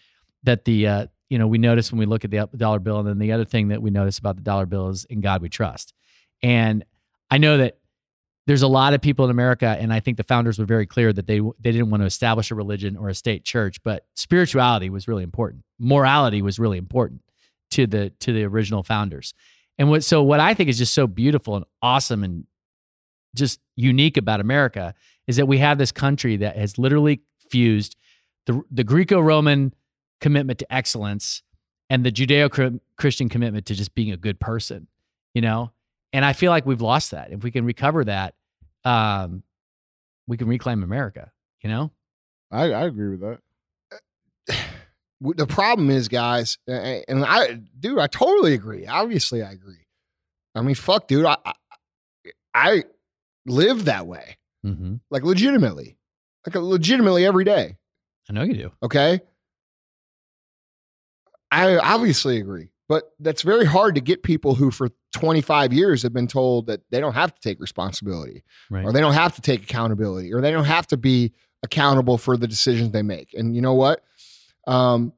[0.44, 3.06] that the uh, you know we notice when we look at the dollar bill, and
[3.06, 5.50] then the other thing that we notice about the dollar bill is "In God We
[5.50, 5.92] Trust."
[6.42, 6.86] And
[7.30, 7.76] I know that
[8.46, 11.12] there's a lot of people in America, and I think the founders were very clear
[11.12, 14.88] that they they didn't want to establish a religion or a state church, but spirituality
[14.88, 15.64] was really important.
[15.78, 17.20] Morality was really important
[17.70, 19.34] to the to the original founders.
[19.78, 22.44] And what so what I think is just so beautiful and awesome and
[23.34, 24.94] just unique about America
[25.26, 27.96] is that we have this country that has literally fused
[28.46, 29.74] the the Greco-Roman
[30.20, 31.42] commitment to excellence
[31.90, 34.88] and the Judeo-Christian commitment to just being a good person,
[35.34, 35.70] you know?
[36.12, 37.32] And I feel like we've lost that.
[37.32, 38.34] If we can recover that,
[38.84, 39.42] um,
[40.26, 41.30] we can reclaim America,
[41.62, 41.92] you know?
[42.50, 43.38] I, I agree with that.
[45.20, 48.86] The problem is, guys, and I, dude, I totally agree.
[48.86, 49.86] Obviously, I agree.
[50.54, 51.52] I mean, fuck, dude, I, I,
[52.54, 52.84] I
[53.46, 54.96] live that way, Mm-hmm.
[55.10, 55.96] like legitimately,
[56.46, 57.76] like legitimately every day.
[58.28, 58.72] I know you do.
[58.82, 59.20] Okay.
[61.50, 66.12] I obviously agree, but that's very hard to get people who for 25 years have
[66.12, 68.84] been told that they don't have to take responsibility Right.
[68.84, 72.36] or they don't have to take accountability or they don't have to be accountable for
[72.36, 73.32] the decisions they make.
[73.34, 74.02] And you know what?
[74.66, 75.12] Um,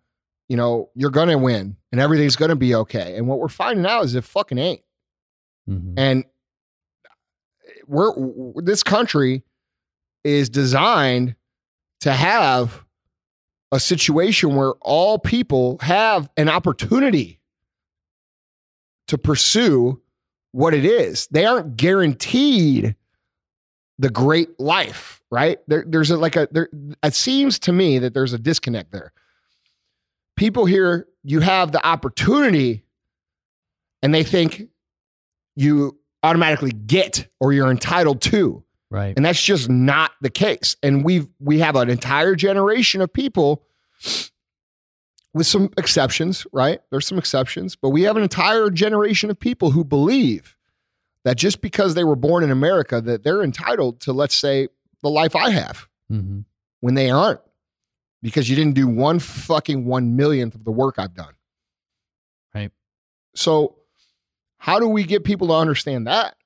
[0.48, 3.16] you know, you're going to win and everything's going to be okay.
[3.16, 4.80] And what we're finding out is it fucking ain't.
[5.68, 5.94] Mhm.
[5.96, 6.24] And
[7.86, 9.42] we're w- this country
[10.24, 11.34] is designed
[12.00, 12.84] to have
[13.72, 17.40] a situation where all people have an opportunity
[19.08, 20.00] to pursue
[20.52, 21.26] what it is.
[21.30, 22.94] They aren't guaranteed
[23.98, 25.58] the great life, right?
[25.66, 26.68] There, there's a, like a there.
[27.02, 29.12] It seems to me that there's a disconnect there.
[30.38, 32.84] People here, you have the opportunity,
[34.02, 34.68] and they think
[35.56, 38.64] you automatically get or you're entitled to.
[38.90, 39.14] Right.
[39.16, 40.76] And that's just not the case.
[40.82, 43.64] And we've we have an entire generation of people
[45.34, 46.80] with some exceptions, right?
[46.90, 50.56] There's some exceptions, but we have an entire generation of people who believe
[51.24, 54.68] that just because they were born in America that they're entitled to let's say
[55.02, 56.40] the life I have Mm-hmm.
[56.80, 57.40] when they aren't
[58.22, 61.34] because you didn't do one fucking one millionth of the work I've done.
[62.54, 62.70] Right.
[63.34, 63.76] So,
[64.58, 66.36] how do we get people to understand that?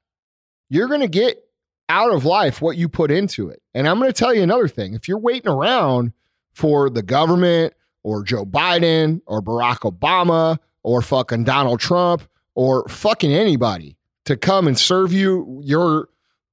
[0.69, 1.43] You're going to get
[1.89, 3.63] out of life what you put into it.
[3.75, 4.95] And I'm going to tell you another thing.
[4.95, 6.13] If you're waiting around
[6.53, 12.23] for the government or Joe Biden or Barack Obama or fucking Donald Trump
[12.55, 16.09] or fucking anybody to come and serve you your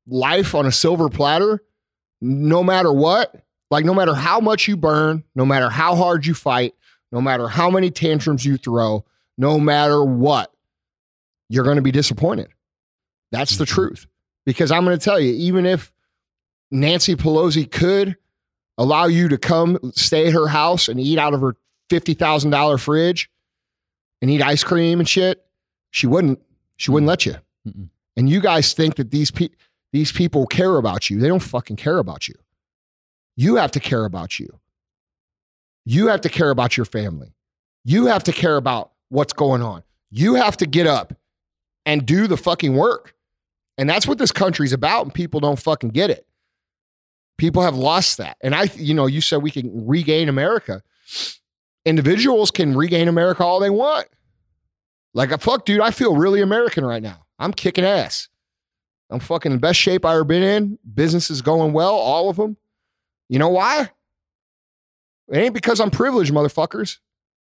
[0.07, 1.63] life on a silver platter,
[2.21, 3.35] no matter what,
[3.71, 6.73] like no matter how much you burn, no matter how hard you fight,
[7.11, 9.05] no matter how many tantrums you throw,
[9.37, 10.51] no matter what,
[11.49, 12.49] you're going to be disappointed.
[13.31, 13.69] That's the Mhm.
[13.69, 14.05] truth.
[14.45, 15.91] Because I'm going to tell you, even if
[16.71, 18.15] Nancy Pelosi could
[18.77, 21.55] allow you to come stay at her house and eat out of her
[21.89, 23.29] $50,000 fridge
[24.21, 25.43] and eat ice cream and shit,
[25.91, 26.39] she wouldn't.
[26.77, 27.35] She wouldn't let you.
[27.67, 27.89] Mm-mm.
[28.15, 29.49] And you guys think that these pe-
[29.91, 31.19] these people care about you.
[31.19, 32.35] They don't fucking care about you.
[33.39, 34.59] You have to care about you.
[35.85, 37.33] You have to care about your family.
[37.85, 39.83] You have to care about what's going on.
[40.11, 41.13] You have to get up
[41.85, 43.15] and do the fucking work.
[43.77, 46.27] And that's what this country's about, and people don't fucking get it.
[47.37, 48.35] People have lost that.
[48.41, 50.83] And I, you know, you said we can regain America.
[51.85, 54.09] Individuals can regain America all they want.
[55.13, 57.25] Like, a fuck, dude, I feel really American right now.
[57.39, 58.27] I'm kicking ass.
[59.09, 60.77] I'm fucking in the best shape I've ever been in.
[60.93, 62.57] Business is going well, all of them.
[63.29, 63.89] You know why?
[65.31, 66.97] It ain't because I'm privileged, motherfuckers.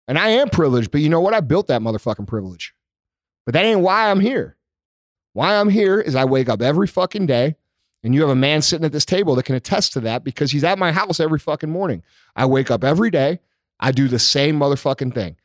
[0.08, 1.34] And I am privileged, but you know what?
[1.34, 2.74] I built that motherfucking privilege.
[3.46, 4.58] But that ain't why I'm here.
[5.34, 7.56] Why I'm here is I wake up every fucking day,
[8.04, 10.52] and you have a man sitting at this table that can attest to that because
[10.52, 12.04] he's at my house every fucking morning.
[12.36, 13.40] I wake up every day.
[13.80, 15.38] I do the same motherfucking thing.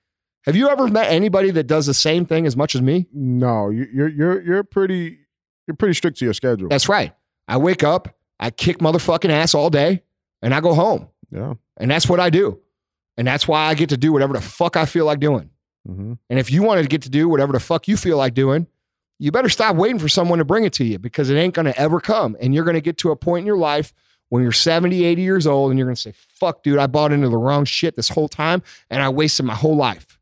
[0.45, 3.07] Have you ever met anybody that does the same thing as much as me?
[3.13, 5.19] No, you- you're you're you're pretty
[5.67, 6.69] you're pretty strict to your schedule.
[6.69, 7.13] That's right.
[7.49, 8.09] I wake up,
[8.41, 10.03] I kick motherfucking ass all day,
[10.43, 11.09] and I go home.
[11.31, 11.55] yeah.
[11.77, 12.61] And that's what I do.
[13.19, 15.51] And that's why I get to do whatever the fuck I feel like doing.
[15.87, 18.35] hmm And if you want to get to do whatever the fuck you feel like
[18.35, 18.67] doing,
[19.19, 21.65] you better stop waiting for someone to bring it to you because it ain't going
[21.67, 22.37] to ever come.
[22.41, 23.93] And you're going to get to a point in your life
[24.29, 27.13] when you're 70, 80 years old and you're going to say, fuck, dude, I bought
[27.13, 30.19] into the wrong shit this whole time and I wasted my whole life.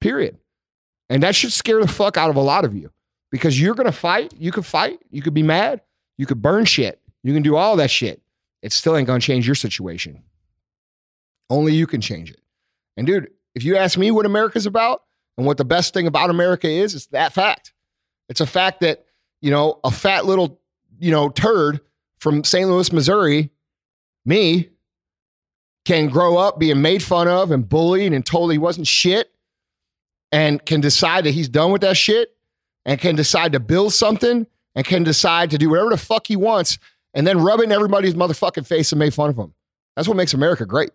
[0.00, 0.38] Period.
[1.08, 2.90] And that should scare the fuck out of a lot of you
[3.30, 4.32] because you're going to fight.
[4.36, 5.00] You could fight.
[5.10, 5.80] You could be mad.
[6.18, 7.00] You could burn shit.
[7.22, 8.20] You can do all that shit.
[8.62, 10.22] It still ain't gonna change your situation.
[11.50, 12.40] Only you can change it.
[12.96, 15.02] And dude, if you ask me what America's about
[15.36, 17.72] and what the best thing about America is, it's that fact.
[18.28, 19.04] It's a fact that,
[19.40, 20.60] you know, a fat little,
[20.98, 21.80] you know, turd
[22.18, 22.68] from St.
[22.68, 23.50] Louis, Missouri,
[24.24, 24.68] me,
[25.84, 29.30] can grow up being made fun of and bullied and told he wasn't shit
[30.30, 32.36] and can decide that he's done with that shit
[32.84, 36.36] and can decide to build something and can decide to do whatever the fuck he
[36.36, 36.78] wants
[37.14, 39.54] and then rub it in everybody's motherfucking face and make fun of them.
[39.96, 40.90] That's what makes America great.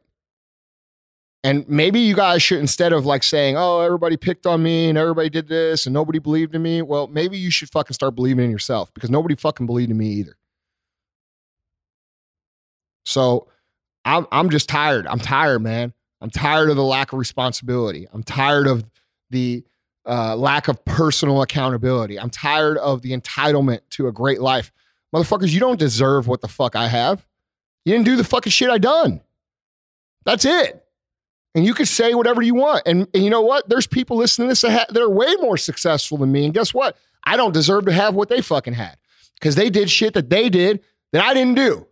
[1.44, 4.98] And maybe you guys should, instead of like saying, oh, everybody picked on me and
[4.98, 8.46] everybody did this and nobody believed in me, well, maybe you should fucking start believing
[8.46, 10.36] in yourself because nobody fucking believed in me either.
[13.06, 13.48] So
[14.04, 15.08] I'm, I'm just tired.
[15.08, 15.94] I'm tired, man.
[16.20, 18.08] I'm tired of the lack of responsibility.
[18.12, 18.84] I'm tired of
[19.30, 19.64] the
[20.06, 22.20] uh, lack of personal accountability.
[22.20, 24.72] I'm tired of the entitlement to a great life.
[25.15, 27.26] Motherfuckers, you don't deserve what the fuck I have.
[27.86, 29.22] You didn't do the fucking shit I done.
[30.26, 30.84] That's it.
[31.56, 32.84] And you can say whatever you want.
[32.86, 33.70] And, and you know what?
[33.70, 36.46] There's people listening to this that, ha- that are way more successful than me.
[36.46, 36.98] And guess what?
[37.24, 38.98] I don't deserve to have what they fucking had
[39.39, 40.82] because they did shit that they did
[41.13, 41.88] that I didn't do.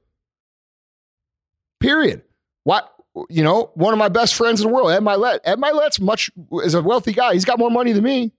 [1.80, 2.24] Period.
[2.64, 2.92] What?
[3.30, 5.40] You know, one of my best friends in the world, Ed Mylett.
[5.46, 6.30] Ed Mylett's much
[6.64, 7.34] is a wealthy guy.
[7.34, 8.34] He's got more money than me.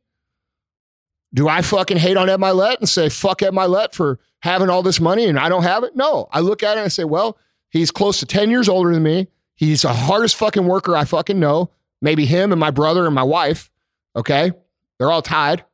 [1.33, 4.83] Do I fucking hate on Ed Mylett and say fuck Ed Mylett for having all
[4.83, 5.95] this money and I don't have it?
[5.95, 6.29] No.
[6.33, 9.29] I look at it and say, well, he's close to 10 years older than me.
[9.55, 11.71] He's the hardest fucking worker I fucking know.
[12.01, 13.71] Maybe him and my brother and my wife.
[14.15, 14.53] Okay.
[14.99, 15.65] They're all tied.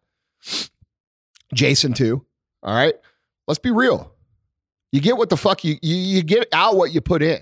[1.55, 2.25] Jason, too.
[2.63, 2.95] All right.
[3.47, 4.13] Let's be real.
[4.93, 7.41] You get what the fuck you, you, you get out what you put in.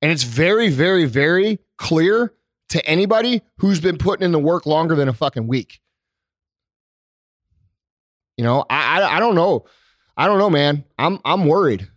[0.00, 2.32] And it's very, very, very clear
[2.70, 5.80] to anybody who's been putting in the work longer than a fucking week.
[8.36, 9.64] You know, I, I, I don't know.
[10.18, 10.84] I don't know, man.
[10.98, 11.88] I'm I'm worried.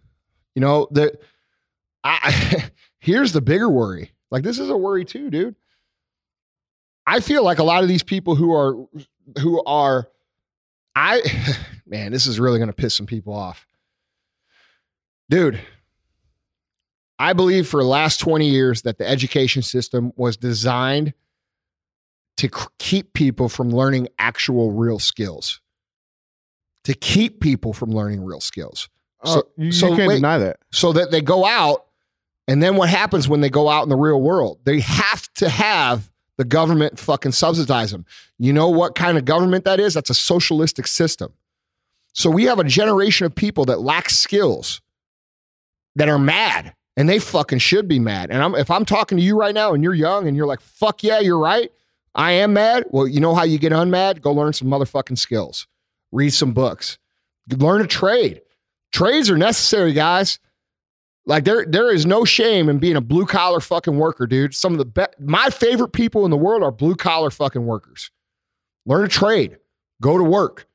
[0.53, 1.17] You know, the
[2.03, 4.11] I here's the bigger worry.
[4.29, 5.55] Like this is a worry too, dude.
[7.07, 8.75] I feel like a lot of these people who are
[9.39, 10.07] who are
[10.95, 11.21] I
[11.87, 13.65] man, this is really going to piss some people off.
[15.27, 15.59] Dude,
[17.17, 21.13] I believe for the last 20 years that the education system was designed
[22.37, 25.59] to keep people from learning actual real skills.
[26.85, 28.89] To keep people from learning real skills.
[29.23, 30.15] Oh, So- you, you so can't wait.
[30.15, 30.57] deny that.
[30.71, 31.85] so that they go out
[32.47, 34.59] and then what happens when they go out in the real world?
[34.63, 38.05] They have to have the government fucking subsidize them.
[38.39, 39.93] You know what kind of government that is?
[39.93, 41.33] That's a socialistic system.
[42.13, 44.81] So we have a generation of people that lack skills
[45.95, 48.31] that are mad and they fucking should be mad.
[48.31, 50.61] And I'm, if i'm talking to you right now and you're young and you're like
[50.61, 51.71] fuck yeah you're right.
[52.15, 52.85] I am mad.
[52.89, 54.21] Well you know how you get unmad?
[54.21, 55.67] Go learn some motherfucking skills
[56.11, 56.97] read some books
[57.57, 58.41] learn a trade
[58.91, 60.39] trades are necessary guys
[61.25, 64.55] like there, there is no shame in being a blue collar fucking worker, dude.
[64.55, 68.09] Some of the best, my favorite people in the world are blue collar fucking workers.
[68.85, 69.57] Learn a trade,
[70.01, 70.67] go to work.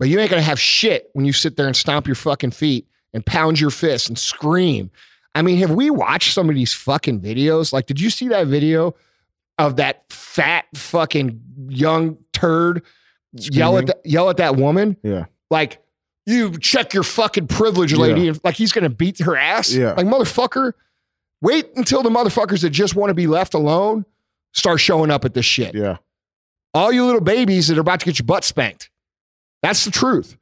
[0.00, 2.88] But you ain't gonna have shit when you sit there and stomp your fucking feet
[3.12, 4.90] and pound your fists and scream.
[5.36, 7.72] I mean, have we watched some of these fucking videos?
[7.72, 8.94] Like, did you see that video
[9.58, 12.82] of that fat fucking young turd
[13.34, 14.96] yell at the, yell at that woman?
[15.02, 15.26] Yeah.
[15.50, 15.78] like
[16.26, 19.72] you check your fucking privilege, lady, and like he's gonna beat her ass.
[19.72, 19.92] Yeah.
[19.92, 20.72] Like motherfucker,
[21.42, 24.06] wait until the motherfuckers that just want to be left alone
[24.52, 25.74] start showing up at this shit.
[25.74, 25.98] Yeah.
[26.72, 28.90] All you little babies that are about to get your butt spanked.
[29.62, 30.36] That's the truth.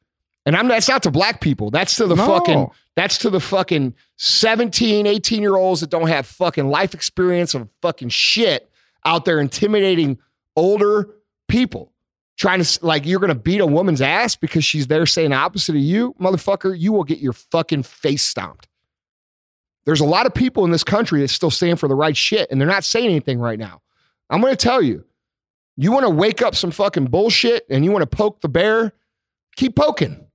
[0.47, 1.71] And I'm that's not to black people.
[1.71, 2.27] That's to the No.
[2.27, 7.55] fucking that's to the fucking 17, 18 year olds that don't have fucking life experience
[7.55, 8.69] of fucking shit
[9.05, 10.19] out there intimidating
[10.57, 11.09] older
[11.49, 11.92] people
[12.43, 15.81] trying to like you're gonna beat a woman's ass because she's there saying opposite of
[15.81, 16.77] you, motherfucker.
[16.77, 18.67] You will get your fucking face stomped.
[19.85, 22.51] There's a lot of people in this country that still stand for the right shit,
[22.51, 23.81] and they're not saying anything right now.
[24.29, 25.05] I'm gonna tell you,
[25.77, 28.93] you want to wake up some fucking bullshit and you want to poke the bear,
[29.55, 30.27] keep poking.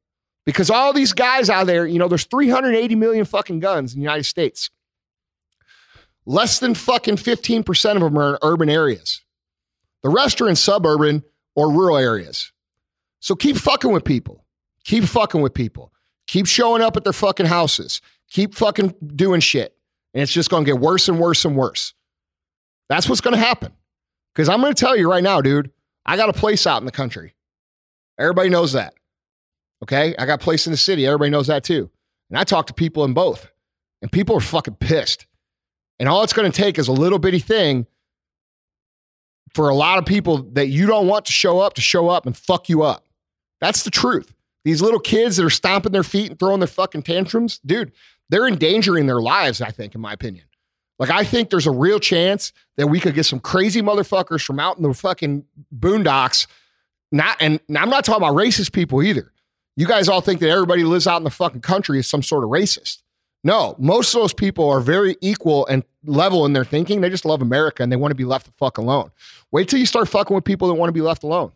[0.45, 4.03] Because all these guys out there, you know, there's 380 million fucking guns in the
[4.03, 4.69] United States.
[6.25, 9.19] Less than fucking 15% of them are in urban areas.
[10.03, 11.25] The rest are in suburban
[11.57, 12.53] or rural areas.
[13.19, 14.45] So keep fucking with people.
[14.85, 15.91] Keep fucking with people.
[16.27, 17.99] Keep showing up at their fucking houses.
[18.29, 19.75] Keep fucking doing shit.
[20.13, 21.95] And it's just going to get worse and worse and worse.
[22.89, 23.73] That's what's going to happen.
[24.33, 25.71] Because I'm going to tell you right now, dude,
[26.05, 27.33] I got a place out in the country.
[28.19, 28.93] Everybody knows that.
[29.81, 30.15] Okay.
[30.17, 31.07] I got a place in the city.
[31.07, 31.89] Everybody knows that too.
[32.29, 33.51] And I talk to people in both,
[34.01, 35.25] and people are fucking pissed.
[35.99, 37.87] And all it's going to take is a little bitty thing
[39.57, 42.27] for a lot of people that you don't want to show up to show up
[42.27, 43.07] and fuck you up.
[43.59, 44.31] That's the truth.
[44.63, 47.91] These little kids that are stomping their feet and throwing their fucking tantrums, dude,
[48.29, 50.45] they're endangering their lives, I think, in my opinion.
[50.99, 54.59] Like, I think there's a real chance that we could get some crazy motherfuckers from
[54.59, 55.43] out in the fucking
[55.75, 56.45] boondocks.
[57.11, 59.33] Not, and I'm not talking about racist people either.
[59.75, 62.43] You guys all think that everybody lives out in the fucking country is some sort
[62.43, 63.01] of racist.
[63.47, 66.99] No, most of those people are very equal and level in their thinking.
[66.99, 69.09] They just love America and they want to be left the fuck alone.
[69.51, 71.53] Wait till you start fucking with people that want to be left alone.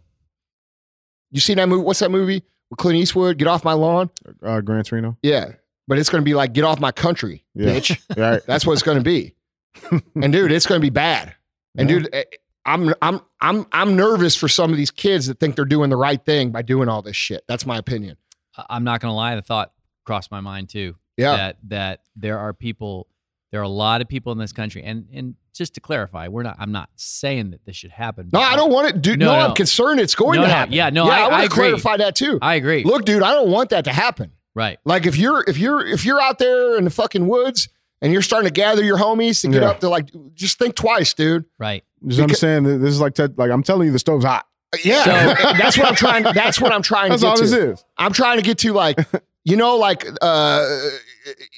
[1.31, 1.83] You seen that movie?
[1.83, 3.37] What's that movie with Clint Eastwood?
[3.37, 4.09] Get off my lawn.
[4.41, 5.17] Uh, Gran Torino.
[5.21, 5.51] Yeah,
[5.87, 7.73] but it's going to be like get off my country, Yeah.
[7.75, 7.99] bitch.
[8.17, 8.41] Right.
[8.47, 9.35] That's what it's going to be.
[10.21, 11.35] and dude, it's going to be bad.
[11.77, 11.99] And Yeah.
[11.99, 12.23] dude, eh,
[12.65, 15.97] I'm I'm I'm I'm nervous for some of these kids that think they're doing the
[15.97, 17.43] right thing by doing all this shit.
[17.49, 18.15] That's my opinion.
[18.69, 19.73] I'm not gonna lie, the thought
[20.05, 20.95] crossed my mind too.
[21.17, 21.35] Yeah.
[21.37, 23.07] That that there are people,
[23.51, 26.43] there are a lot of people in this country, and and just to clarify, we're
[26.43, 26.55] not.
[26.59, 28.29] I'm not saying that this should happen.
[28.31, 29.01] No, I don't want it.
[29.01, 30.53] Dude, no, No, I'm concerned it's going No, to no.
[30.53, 30.73] happen.
[30.73, 32.39] Yeah, no, yeah, I- I, want to clarify that too.
[32.41, 32.83] I agree.
[32.85, 34.31] Look, dude, I don't want that to happen.
[34.55, 34.79] right.
[34.85, 37.67] Like if you're if you're if you're out there in the fucking woods
[38.01, 39.69] and you're starting to gather your homies to get Yeah.
[39.69, 41.45] up to like just think twice, dude.
[41.59, 41.83] Right.
[42.03, 44.47] I'm saying this is like te- like I'm telling you, the stove's hot.
[44.85, 45.11] Yeah, So-
[45.57, 46.23] that's what I'm trying.
[46.23, 47.41] That's what I'm trying That's to get all to.
[47.43, 47.85] this is.
[47.97, 48.97] I'm trying to get to like,
[49.43, 50.67] you know, like uh,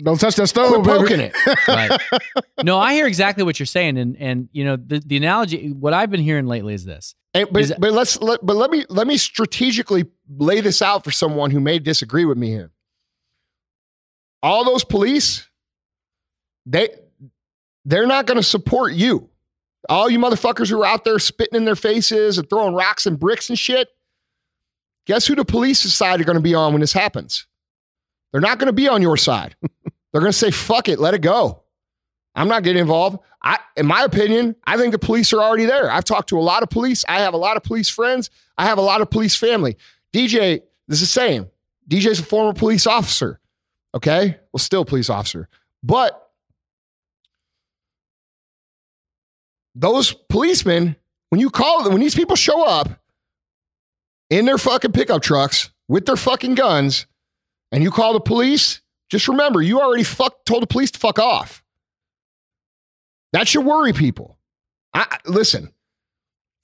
[0.03, 0.97] Don't touch that stove, quit baby.
[0.99, 1.35] poking it.
[1.67, 2.01] Right.
[2.63, 5.71] no, I hear exactly what you're saying, and and you know the the analogy.
[5.71, 7.15] What I've been hearing lately is this.
[7.33, 10.05] And, but Is but let's let, but let me let me strategically
[10.37, 12.71] lay this out for someone who may disagree with me here.
[14.41, 15.47] All those police,
[16.65, 16.89] they
[17.85, 19.29] they're not going to support you.
[19.89, 23.19] All you motherfuckers who are out there spitting in their faces and throwing rocks and
[23.19, 23.89] bricks and shit.
[25.05, 27.45] Guess who the police side are going to be on when this happens?
[28.33, 29.55] They're not going to be on your side.
[29.61, 31.63] They're going to say, fuck it, let it go.
[32.35, 33.19] I'm not getting involved.
[33.43, 35.89] I, in my opinion, I think the police are already there.
[35.89, 37.05] I've talked to a lot of police.
[37.07, 38.29] I have a lot of police friends.
[38.57, 39.77] I have a lot of police family.
[40.13, 41.47] DJ, this is the same.
[41.89, 43.39] DJ's a former police officer.
[43.93, 44.37] Okay.
[44.51, 45.47] Well, still police officer.
[45.83, 46.19] But
[49.75, 50.95] those policemen,
[51.29, 52.89] when you call them, when these people show up
[54.29, 57.05] in their fucking pickup trucks with their fucking guns,
[57.73, 61.19] and you call the police, just remember you already fuck told the police to fuck
[61.19, 61.61] off.
[63.33, 64.37] That should worry people.
[64.93, 65.73] I, listen.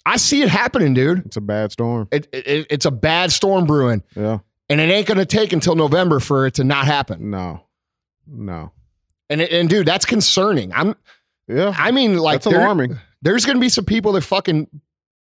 [0.05, 1.25] I see it happening, dude.
[1.25, 2.07] It's a bad storm.
[2.11, 4.39] It, it, it's a bad storm brewing, Yeah.
[4.69, 7.29] and it ain't going to take until November for it to not happen.
[7.29, 7.63] No.
[8.25, 8.71] No.
[9.29, 10.71] And it- and dude, that's concerning.
[10.73, 10.95] I'm.
[11.47, 11.73] Yeah.
[11.75, 12.99] I mean, like, That's alarming.
[13.23, 14.67] there's going to be some people that fucking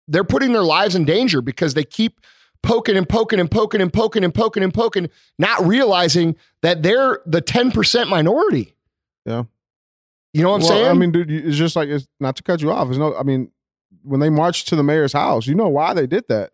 [0.07, 2.21] they're putting their lives in danger because they keep
[2.63, 7.19] poking and poking and poking and poking and poking and poking, not realizing that they're
[7.25, 8.73] the 10% minority.
[9.25, 9.43] Yeah.
[10.33, 10.87] You know what I'm well, saying?
[10.87, 12.89] I mean, dude, it's just like it's not to cut you off.
[12.89, 13.15] It's no.
[13.15, 13.51] I mean,
[14.01, 16.51] when they marched to the mayor's house, you know why they did that.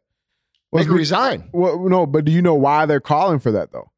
[0.72, 1.49] Was make her resign.
[1.53, 3.89] well, no, but do you know why they're calling for that though?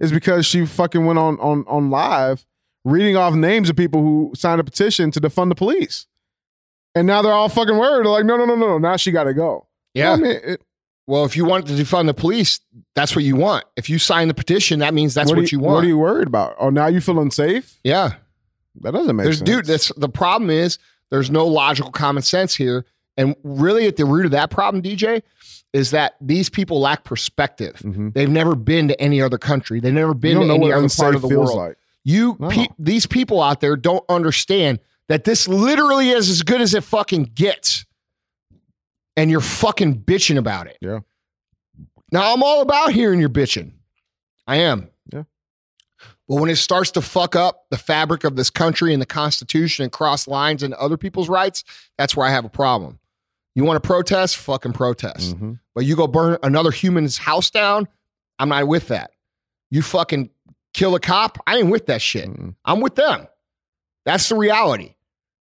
[0.00, 2.44] It's because she fucking went on on on live
[2.84, 6.06] reading off names of people who signed a petition to defund the police,
[6.96, 8.06] and now they're all fucking worried.
[8.06, 8.78] They're like, no, no, no, no, no.
[8.78, 9.68] Now she got to go.
[9.94, 10.12] Yeah.
[10.12, 10.62] I mean, it,
[11.08, 12.60] well, if you want to defund the police,
[12.94, 13.64] that's what you want.
[13.76, 15.74] If you sign the petition, that means that's what, are you, want.
[15.76, 16.54] What are you worried about?
[16.60, 17.78] Oh, now you feel unsafe?
[17.82, 18.12] yeah.
[18.82, 19.50] That doesn't make There's sense.
[19.50, 20.78] dude, that's the problem is
[21.10, 22.84] there's no logical common sense here.
[23.16, 25.22] And really at the root of that problem, DJ,
[25.72, 27.74] is that these people lack perspective.
[27.82, 28.14] Mhm.
[28.14, 29.80] They've never been to any other country.
[29.80, 31.56] They've never been to any other part of the world.
[31.56, 31.76] like.
[32.04, 32.48] You, No.
[32.50, 34.78] pe- these people out there don't understand
[35.08, 37.84] that this literally is as good as it fucking gets,
[39.18, 40.78] and you're fucking bitching about it.
[40.80, 41.00] Yeah.
[42.12, 43.72] Now I'm all about hearing your bitching.
[44.46, 44.90] I am.
[45.12, 45.24] Yeah.
[46.28, 49.82] But when it starts to fuck up the fabric of this country and the Constitution
[49.82, 51.64] and cross lines and other people's rights,
[51.98, 53.00] that's where I have a problem.
[53.56, 54.36] You want to protest?
[54.36, 55.36] Fucking protest.
[55.36, 55.58] Mhm.
[55.74, 57.88] But you go burn another human's house down,
[58.38, 59.10] I'm not with that.
[59.70, 60.30] You fucking
[60.74, 62.28] kill a cop, I ain't with that shit.
[62.28, 62.54] Mm-mm.
[62.64, 63.26] I'm with them.
[64.04, 64.94] That's the reality.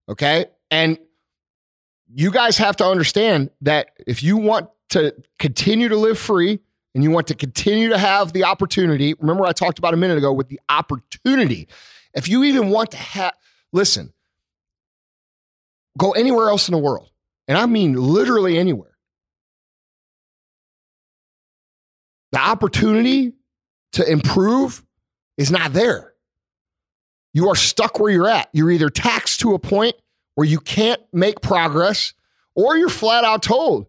[0.09, 0.47] Okay.
[0.69, 0.97] And
[2.13, 6.59] you guys have to understand that if you want to continue to live free
[6.93, 10.17] and you want to continue to have the opportunity, remember I talked about a minute
[10.17, 11.67] ago with the opportunity.
[12.13, 13.33] If you even want to have,
[13.71, 14.13] listen,
[15.97, 17.09] go anywhere else in the world.
[17.47, 18.97] And I mean literally anywhere.
[22.31, 23.33] The opportunity
[23.93, 24.83] to improve
[25.37, 26.13] is not there.
[27.33, 28.49] You are stuck where you're at.
[28.53, 29.95] You're either taxed to a point
[30.35, 32.13] where you can't make progress,
[32.55, 33.87] or you're flat out told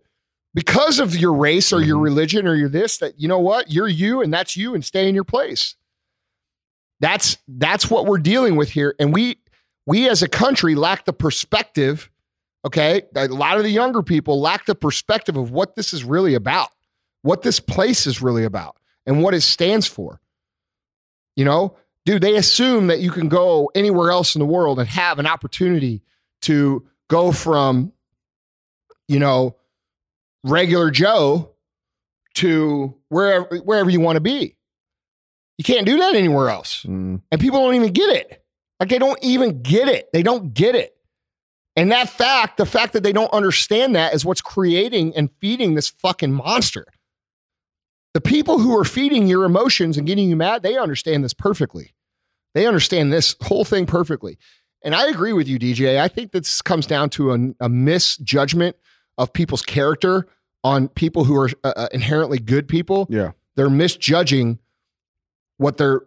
[0.55, 2.03] because of your race or your Mhm.
[2.05, 5.09] religion or your this that you know what you're you and that's you and stay
[5.09, 5.77] in your place.
[7.01, 9.39] That's that's what we're dealing with here, and we
[9.87, 12.09] we as a country lack the perspective.
[12.65, 16.35] Okay, a lot of the younger people lack the perspective of what this is really
[16.35, 16.69] about,
[17.23, 18.77] what this place is really about.
[19.05, 20.21] and what it stands for.
[21.35, 21.77] You know,
[22.07, 25.27] dude, they assume that you can go anywhere else in the world and have an
[25.27, 26.03] opportunity
[26.43, 27.93] to go from,
[29.09, 29.57] you know,
[30.45, 31.51] regular Joe
[32.35, 34.57] to wherever wherever you want to be.
[35.59, 36.83] You can't do that anywhere else.
[36.85, 37.21] Mm.
[37.31, 38.43] And people don't even get it.
[38.81, 40.09] Like they don't even get it.
[40.13, 40.97] They don't get it.
[41.77, 45.75] And that fact, the fact that they don't understand that is what's creating and feeding
[45.75, 46.87] this fucking monster.
[48.13, 51.95] The people who are feeding your emotions and getting you mad, they understand this perfectly.
[52.55, 54.39] They understand this whole thing perfectly.
[54.85, 55.99] And I agree with you, DJ.
[55.99, 58.77] I think this comes down to a, a misjudgment
[59.19, 60.27] of people's character
[60.65, 63.07] on people who are uh, uh, inherently good people.
[63.11, 63.33] Yeah.
[63.57, 64.59] They're misjudging
[65.59, 66.03] what they're.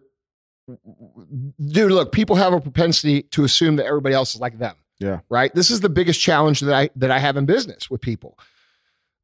[1.64, 4.74] Dude, look, people have a propensity to assume that everybody else is like them.
[4.98, 5.20] Yeah.
[5.28, 5.54] Right.
[5.54, 8.38] This is the biggest challenge that I that I have in business with people.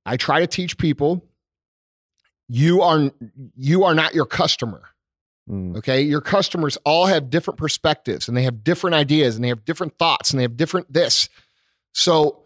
[0.07, 1.25] I try to teach people
[2.49, 3.11] you are
[3.57, 4.83] you are not your customer.
[5.49, 5.77] Mm.
[5.77, 6.03] Okay.
[6.03, 9.99] Your customers all have different perspectives and they have different ideas and they have different
[9.99, 11.29] thoughts and they have different this.
[11.93, 12.45] So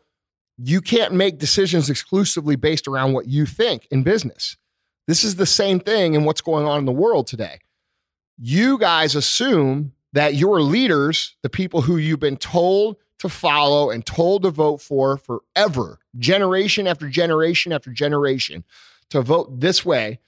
[0.59, 4.57] you can't make decisions exclusively based around what you think in business.
[5.07, 7.59] This is the same thing in what's going on in the world today.
[8.39, 14.05] You guys assume that your leaders, the people who you've been told to follow and
[14.05, 18.65] told to vote for forever, generation after generation after generation,
[19.11, 20.19] to vote this way,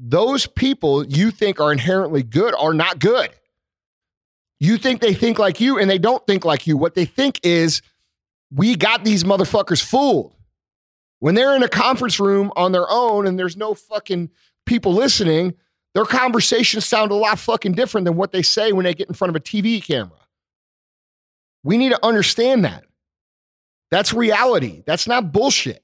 [0.00, 3.30] those people you think are inherently good are not good.
[4.60, 6.76] You think they think like you and they don't think like you.
[6.76, 7.82] What they think is,
[8.52, 10.34] we got these motherfuckers fooled.
[11.18, 14.30] When they're in a conference room on their own and there's no fucking
[14.66, 15.54] people listening,
[15.94, 19.14] their conversations sound a lot fucking different than what they say when they get in
[19.14, 20.18] front of a TV camera.
[21.62, 22.84] We need to understand that.
[23.90, 24.82] That's reality.
[24.86, 25.82] That's not bullshit.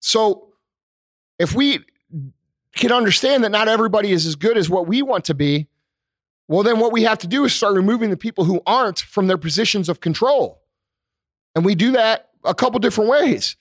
[0.00, 0.54] So
[1.38, 1.80] if we
[2.78, 5.68] can understand that not everybody is as good as what we want to be,
[6.48, 9.26] well, then what we have to do is start removing the people who aren't from
[9.26, 10.62] their positions of control.
[11.54, 13.56] And we do that a couple different ways.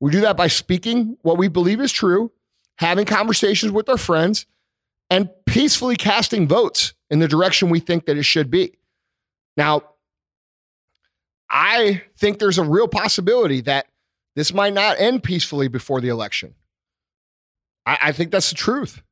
[0.00, 2.32] We do that by speaking what we believe is true,
[2.78, 4.46] having conversations with our friends,
[5.08, 8.78] and peacefully casting votes in the direction we think that it should be.
[9.56, 9.82] Now,
[11.50, 13.86] I think there's a real possibility that
[14.34, 16.54] this might not end peacefully before the election.
[17.86, 19.02] I, I think that's the truth.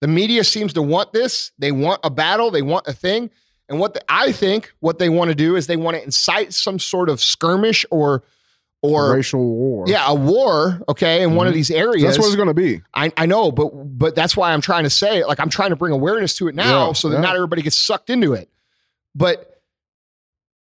[0.00, 1.52] The media seems to want this.
[1.58, 3.30] They want a battle, they want a thing.
[3.68, 6.52] And what the, I think what they want to do is they want to incite
[6.52, 8.22] some sort of skirmish or
[8.82, 9.84] or racial war.
[9.88, 11.56] yeah, a war, okay, in one of Mhm.
[11.56, 12.02] these areas.
[12.02, 12.82] that's what it's going to be.
[12.92, 15.76] I, I know, but but that's why I'm trying to say, like, I'm trying to
[15.76, 17.20] bring awareness to it now, Yeah, so that yeah.
[17.22, 18.50] not everybody gets sucked into it.
[19.14, 19.62] But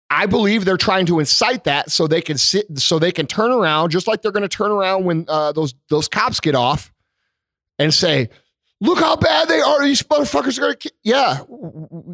[0.09, 3.51] I believe they're trying to incite that so they can sit, so they can turn
[3.51, 6.93] around, just like they're going to turn around when uh, those those cops get off,
[7.79, 8.29] and say,
[8.81, 9.83] "Look how bad they are!
[9.83, 11.39] These motherfuckers are going to." Yeah,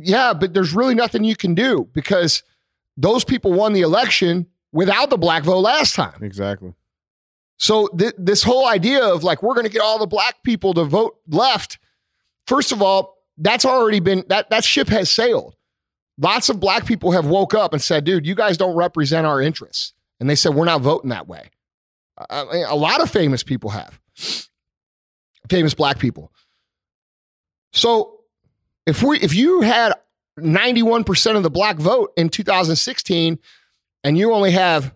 [0.02, 2.44] yeah, but there's really nothing you can do because
[2.98, 6.24] those people won the election without the black vote last time.
[6.24, 6.74] Exactly.
[7.58, 10.74] So th- this whole idea of like we're going to get all the black people
[10.74, 11.78] to vote left.
[12.48, 15.56] First of all, that's already been that that ship has sailed.
[16.18, 19.42] Lots of black people have woke up and said, "Dude, you guys don't represent our
[19.42, 21.50] interests," and they said we're not voting that way.
[22.18, 24.00] Uh, I mean, a lot of famous people have,
[25.50, 26.32] famous black people.
[27.74, 28.22] So
[28.86, 29.94] if we if you had
[30.38, 33.40] ninety one percent of the black vote in 2016,
[34.04, 34.94] and you only have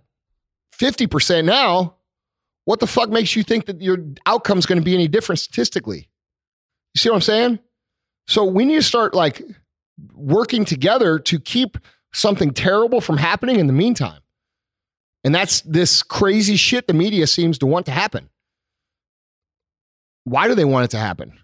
[0.72, 1.96] fifty percent now,
[2.66, 6.10] what the fuck makes you think that your outcome's going to be any different statistically?
[6.93, 7.60] You see what I'm saying?
[8.28, 9.41] So we need to start like
[10.14, 11.78] working together to keep
[12.14, 14.22] something terrible from happening in the meantime.
[15.24, 18.30] And that's this crazy shit the media seems to want to happen.
[20.26, 21.39] Why do they want it to happen?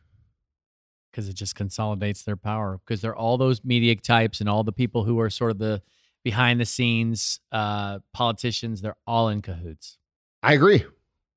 [1.12, 4.72] because it just consolidates their power because they're all those media types and all the
[4.72, 5.82] people who are sort of the
[6.24, 9.98] behind the scenes uh, politicians they're all in cahoots
[10.44, 10.84] I agree.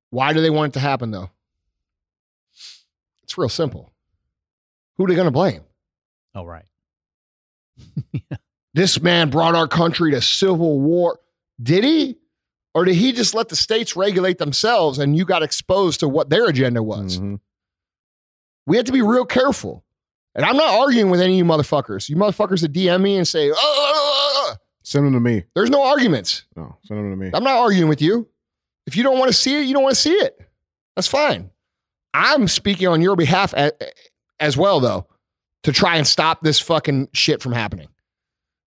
[0.09, 1.29] Why do they want it to happen though?
[3.23, 3.93] It's real simple.
[4.97, 5.61] Who are they going to blame?
[6.33, 6.65] oh right
[8.73, 11.19] this man brought our country to civil war.
[11.61, 12.17] Did he?
[12.75, 16.29] Or did he just let the states regulate themselves and you got exposed to what
[16.29, 17.17] their agenda was?
[17.19, 17.39] Mhm.
[18.67, 19.83] We have to be real careful.
[20.35, 22.09] And I'm not arguing with any of you motherfuckers.
[22.09, 25.45] You motherfuckers that DM me and say, "Oh, Send them to me.
[25.55, 26.43] there's no arguments.
[26.55, 27.31] No, send them to me.
[27.33, 28.27] I'm not arguing with you.
[28.85, 30.37] If you don't want to see it, you don't want to see it.
[30.95, 31.49] That's fine.
[32.13, 33.53] I'm speaking on your behalf
[34.39, 35.07] as well, though,
[35.63, 37.87] to try and stop this fucking shit from happening.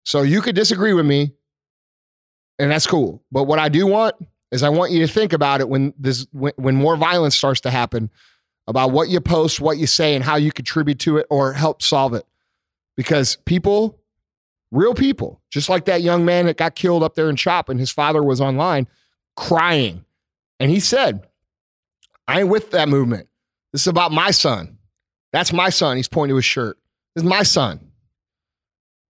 [0.04, 1.34] So you could disagree with me,
[2.58, 3.22] and that's cool.
[3.30, 4.16] But what I do want
[4.50, 7.60] is I want you to think about it when this when, when more violence starts
[7.62, 8.10] to happen
[8.66, 11.82] about what you post, what you say, and how you contribute to it or help
[11.82, 12.26] solve it.
[12.96, 13.98] Because people,
[14.70, 17.80] real people, just like that young man that got killed up there in CHOP and
[17.80, 18.88] his father was online
[19.36, 20.04] crying.
[20.60, 21.26] And he said,
[22.26, 23.28] I ain't with that movement.
[23.72, 24.78] This is about my son.
[25.32, 25.96] That's my son.
[25.96, 26.78] He's pointing to his shirt.
[27.14, 27.80] This is my son.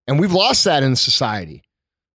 [0.06, 1.62] And we've lost that in society.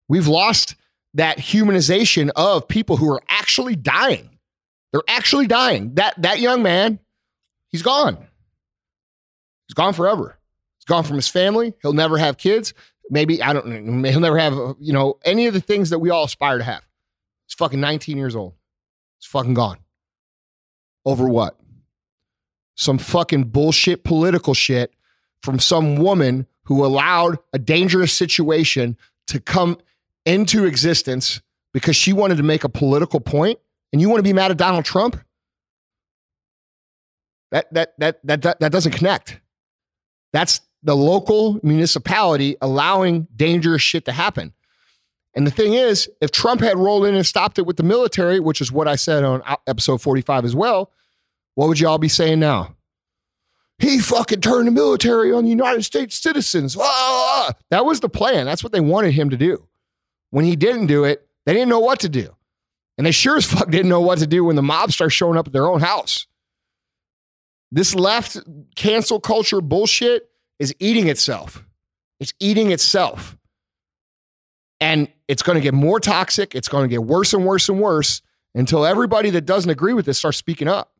[0.07, 0.75] We've lost
[1.15, 4.29] that humanization of people who are actually dying.
[4.91, 5.95] They're actually dying.
[5.95, 6.99] That that young man,
[7.69, 8.17] he's gone.
[9.67, 10.37] He's gone forever.
[10.77, 11.73] He's gone from his family.
[11.81, 12.73] He'll never have kids.
[13.09, 13.65] Maybe I don't.
[13.65, 14.09] Know.
[14.09, 16.83] He'll never have you know any of the things that we all aspire to have.
[17.47, 18.53] He's fucking 19 years old.
[19.19, 19.77] He's fucking gone.
[21.05, 21.57] Over what?
[22.75, 24.93] Some fucking bullshit political shit
[25.41, 28.97] from some woman who allowed a dangerous situation
[29.27, 29.77] to come
[30.25, 31.41] into existence
[31.73, 33.59] because she wanted to make a political point
[33.91, 35.19] and you want to be mad at Donald Trump?
[37.51, 39.39] That that that that that, that doesn't connect.
[40.31, 44.53] That's the local municipality allowing dangerous shit to happen.
[45.35, 48.39] And the thing is, if Trump had rolled in and stopped it with the military,
[48.39, 50.91] which is what I said on episode 45 as well,
[51.55, 52.75] what would y'all be saying now?
[53.79, 56.77] He fucking turned the military on the United States citizens.
[56.79, 57.53] Ah!
[57.69, 58.45] That was the plan.
[58.45, 59.67] That's what they wanted him to do.
[60.33, 62.35] When he didn't do it, they didn't know what to do.
[62.97, 65.37] And they sure as fuck didn't know what to do when the mob starts showing
[65.37, 66.25] up at their own house.
[67.71, 68.39] This left
[68.75, 70.27] cancel culture bullshit
[70.57, 71.63] is eating itself.
[72.19, 73.37] It's eating itself.
[74.79, 76.55] And it's going to get more toxic.
[76.55, 78.23] It's going to get worse and worse and worse
[78.55, 80.93] until everybody that doesn't agree with this starts speaking up.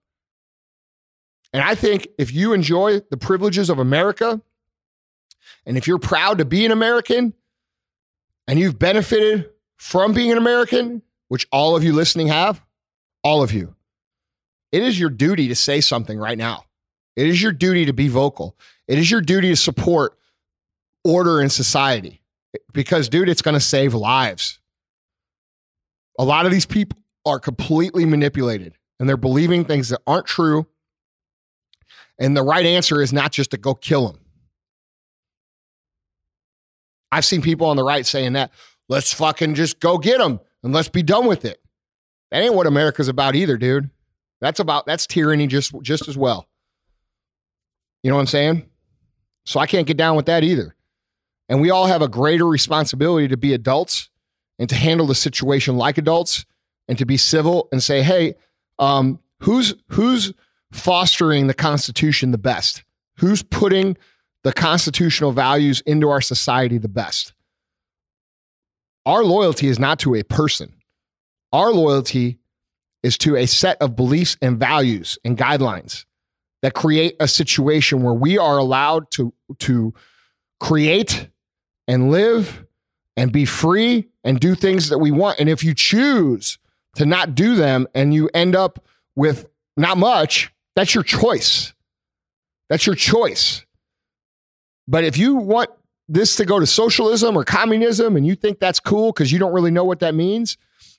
[1.54, 4.40] And I think if you enjoy the privileges of America,
[5.66, 7.34] and if you're proud to be an American,
[8.48, 12.62] and you've benefited from being an American, which all of you listening have,
[13.24, 13.76] all of you,
[14.72, 16.66] it is your duty to say something right now.
[17.16, 18.58] It is your duty to be vocal.
[18.88, 20.18] It is your duty to support
[21.04, 22.22] order in society
[22.74, 24.60] because, dude, it's going to save lives.
[26.18, 30.68] A lot of these people are completely manipulated and they're believing things that aren't true
[32.20, 34.20] and the right answer is not just to go kill him.
[37.14, 38.52] I've seen people on the right saying that.
[38.90, 41.62] Let's fucking just go get them and let's be done with it.
[42.32, 43.92] That ain't what America's about either, dude.
[44.42, 46.48] That's about that's tyranny just just as well.
[48.02, 48.66] You know what I'm saying?
[49.46, 50.76] So I can't get down with that either.
[51.50, 54.10] And we all have a greater responsibility to be adults
[54.58, 56.46] and to handle the situation like adults
[56.88, 58.36] and to be civil and say, hey,
[58.80, 60.34] um, who's who's
[60.72, 62.84] fostering the Constitution the best?
[63.20, 63.98] Who's putting
[64.44, 67.34] the constitutional values into our society the best?
[69.06, 70.74] Our loyalty is not to a person.
[71.52, 72.40] Our loyalty
[73.04, 76.06] is to a set of beliefs and values and guidelines
[76.62, 79.94] that create a situation where we are allowed to, to
[80.60, 81.28] create
[81.88, 82.66] and live
[83.18, 85.40] and be free and do things that we want.
[85.40, 86.58] And if you choose
[86.96, 88.84] to not do them and you end up
[89.16, 91.74] with not much, that's your choice.
[92.70, 93.66] That's your choice.
[94.88, 95.70] But if you want
[96.08, 99.54] this to go to socialism or communism and you think that's cool because you don't
[99.54, 100.58] really know what that means,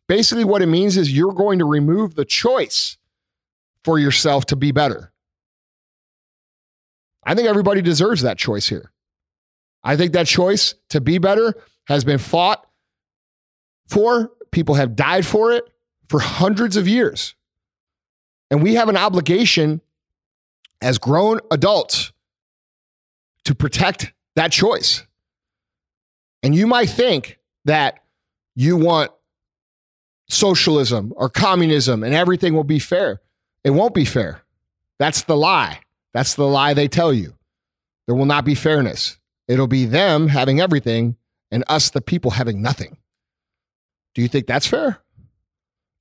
[0.09, 2.97] basically what it means is you're going to remove the choice
[3.85, 5.12] for yourself to be better.
[7.24, 8.93] I think everybody deserves that choice here.
[9.82, 11.55] I think that choice to be better
[11.87, 12.66] has been fought
[13.89, 14.30] for.
[14.51, 15.64] People have died for it
[16.09, 17.35] for hundreds of years.
[18.51, 19.80] And we have an obligation
[20.80, 22.12] as grown adults
[23.45, 25.05] to protect that choice.
[26.42, 28.01] And you might think that
[28.55, 29.11] you want
[30.28, 33.20] socialism or communism and everything will be fair.
[33.62, 34.42] It won't be fair.
[34.99, 35.80] That's the lie.
[36.12, 37.34] That's the lie they tell you.
[38.07, 39.18] There will not be fairness.
[39.49, 41.16] It'll be them having everything
[41.51, 42.97] and us, the people, having nothing.
[44.14, 45.01] Do you think that's fair?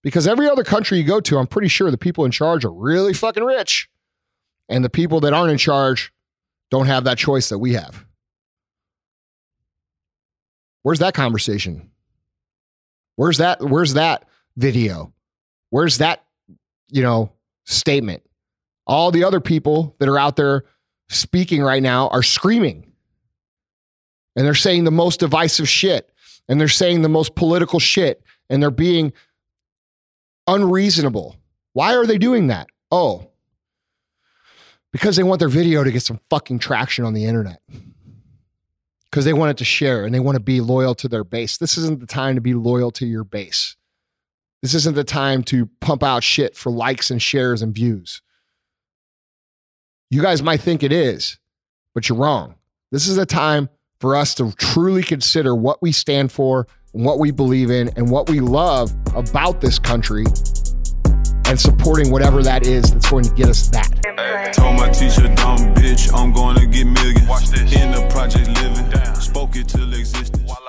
[0.03, 2.71] Because every other country you go to, I'm pretty sure the people in charge are
[2.71, 3.89] really fucking rich.
[4.69, 6.12] And the people that aren't in charge
[6.73, 8.03] don't have that choice that we have.
[10.81, 11.91] Where's that conversation?
[13.15, 14.25] Where's that where's that
[14.57, 15.13] video?
[15.69, 16.23] Where's that,
[16.89, 17.31] you know,
[17.65, 18.23] statement?
[18.87, 20.63] All the other people that are out there
[21.09, 22.91] speaking right now are screaming.
[24.35, 26.09] And they're saying the most divisive shit
[26.49, 29.13] and they're saying the most political shit and they're being
[30.47, 31.35] unreasonable.
[31.73, 32.65] Why are they doing that?
[32.89, 33.29] Oh,
[34.93, 37.59] because they want their video to get some fucking traction on the internet.
[39.11, 41.57] Because they want it to share and they want to be loyal to their base.
[41.57, 43.75] This isn't the time to be loyal to your base.
[44.61, 48.21] This isn't the time to pump out shit for likes and shares and views.
[50.09, 51.37] You guys might think it is,
[51.93, 52.55] but you're wrong.
[52.91, 53.69] This is a time
[53.99, 58.11] for us to truly consider what we stand for, and what we believe in, and
[58.11, 60.25] what we love about this country,
[61.45, 63.92] and supporting whatever that is that's going to get us that.
[64.53, 67.53] Told my teacher, dumb bitch, I'm gonna get millions.
[67.73, 70.62] In the project living, spoke it till existence.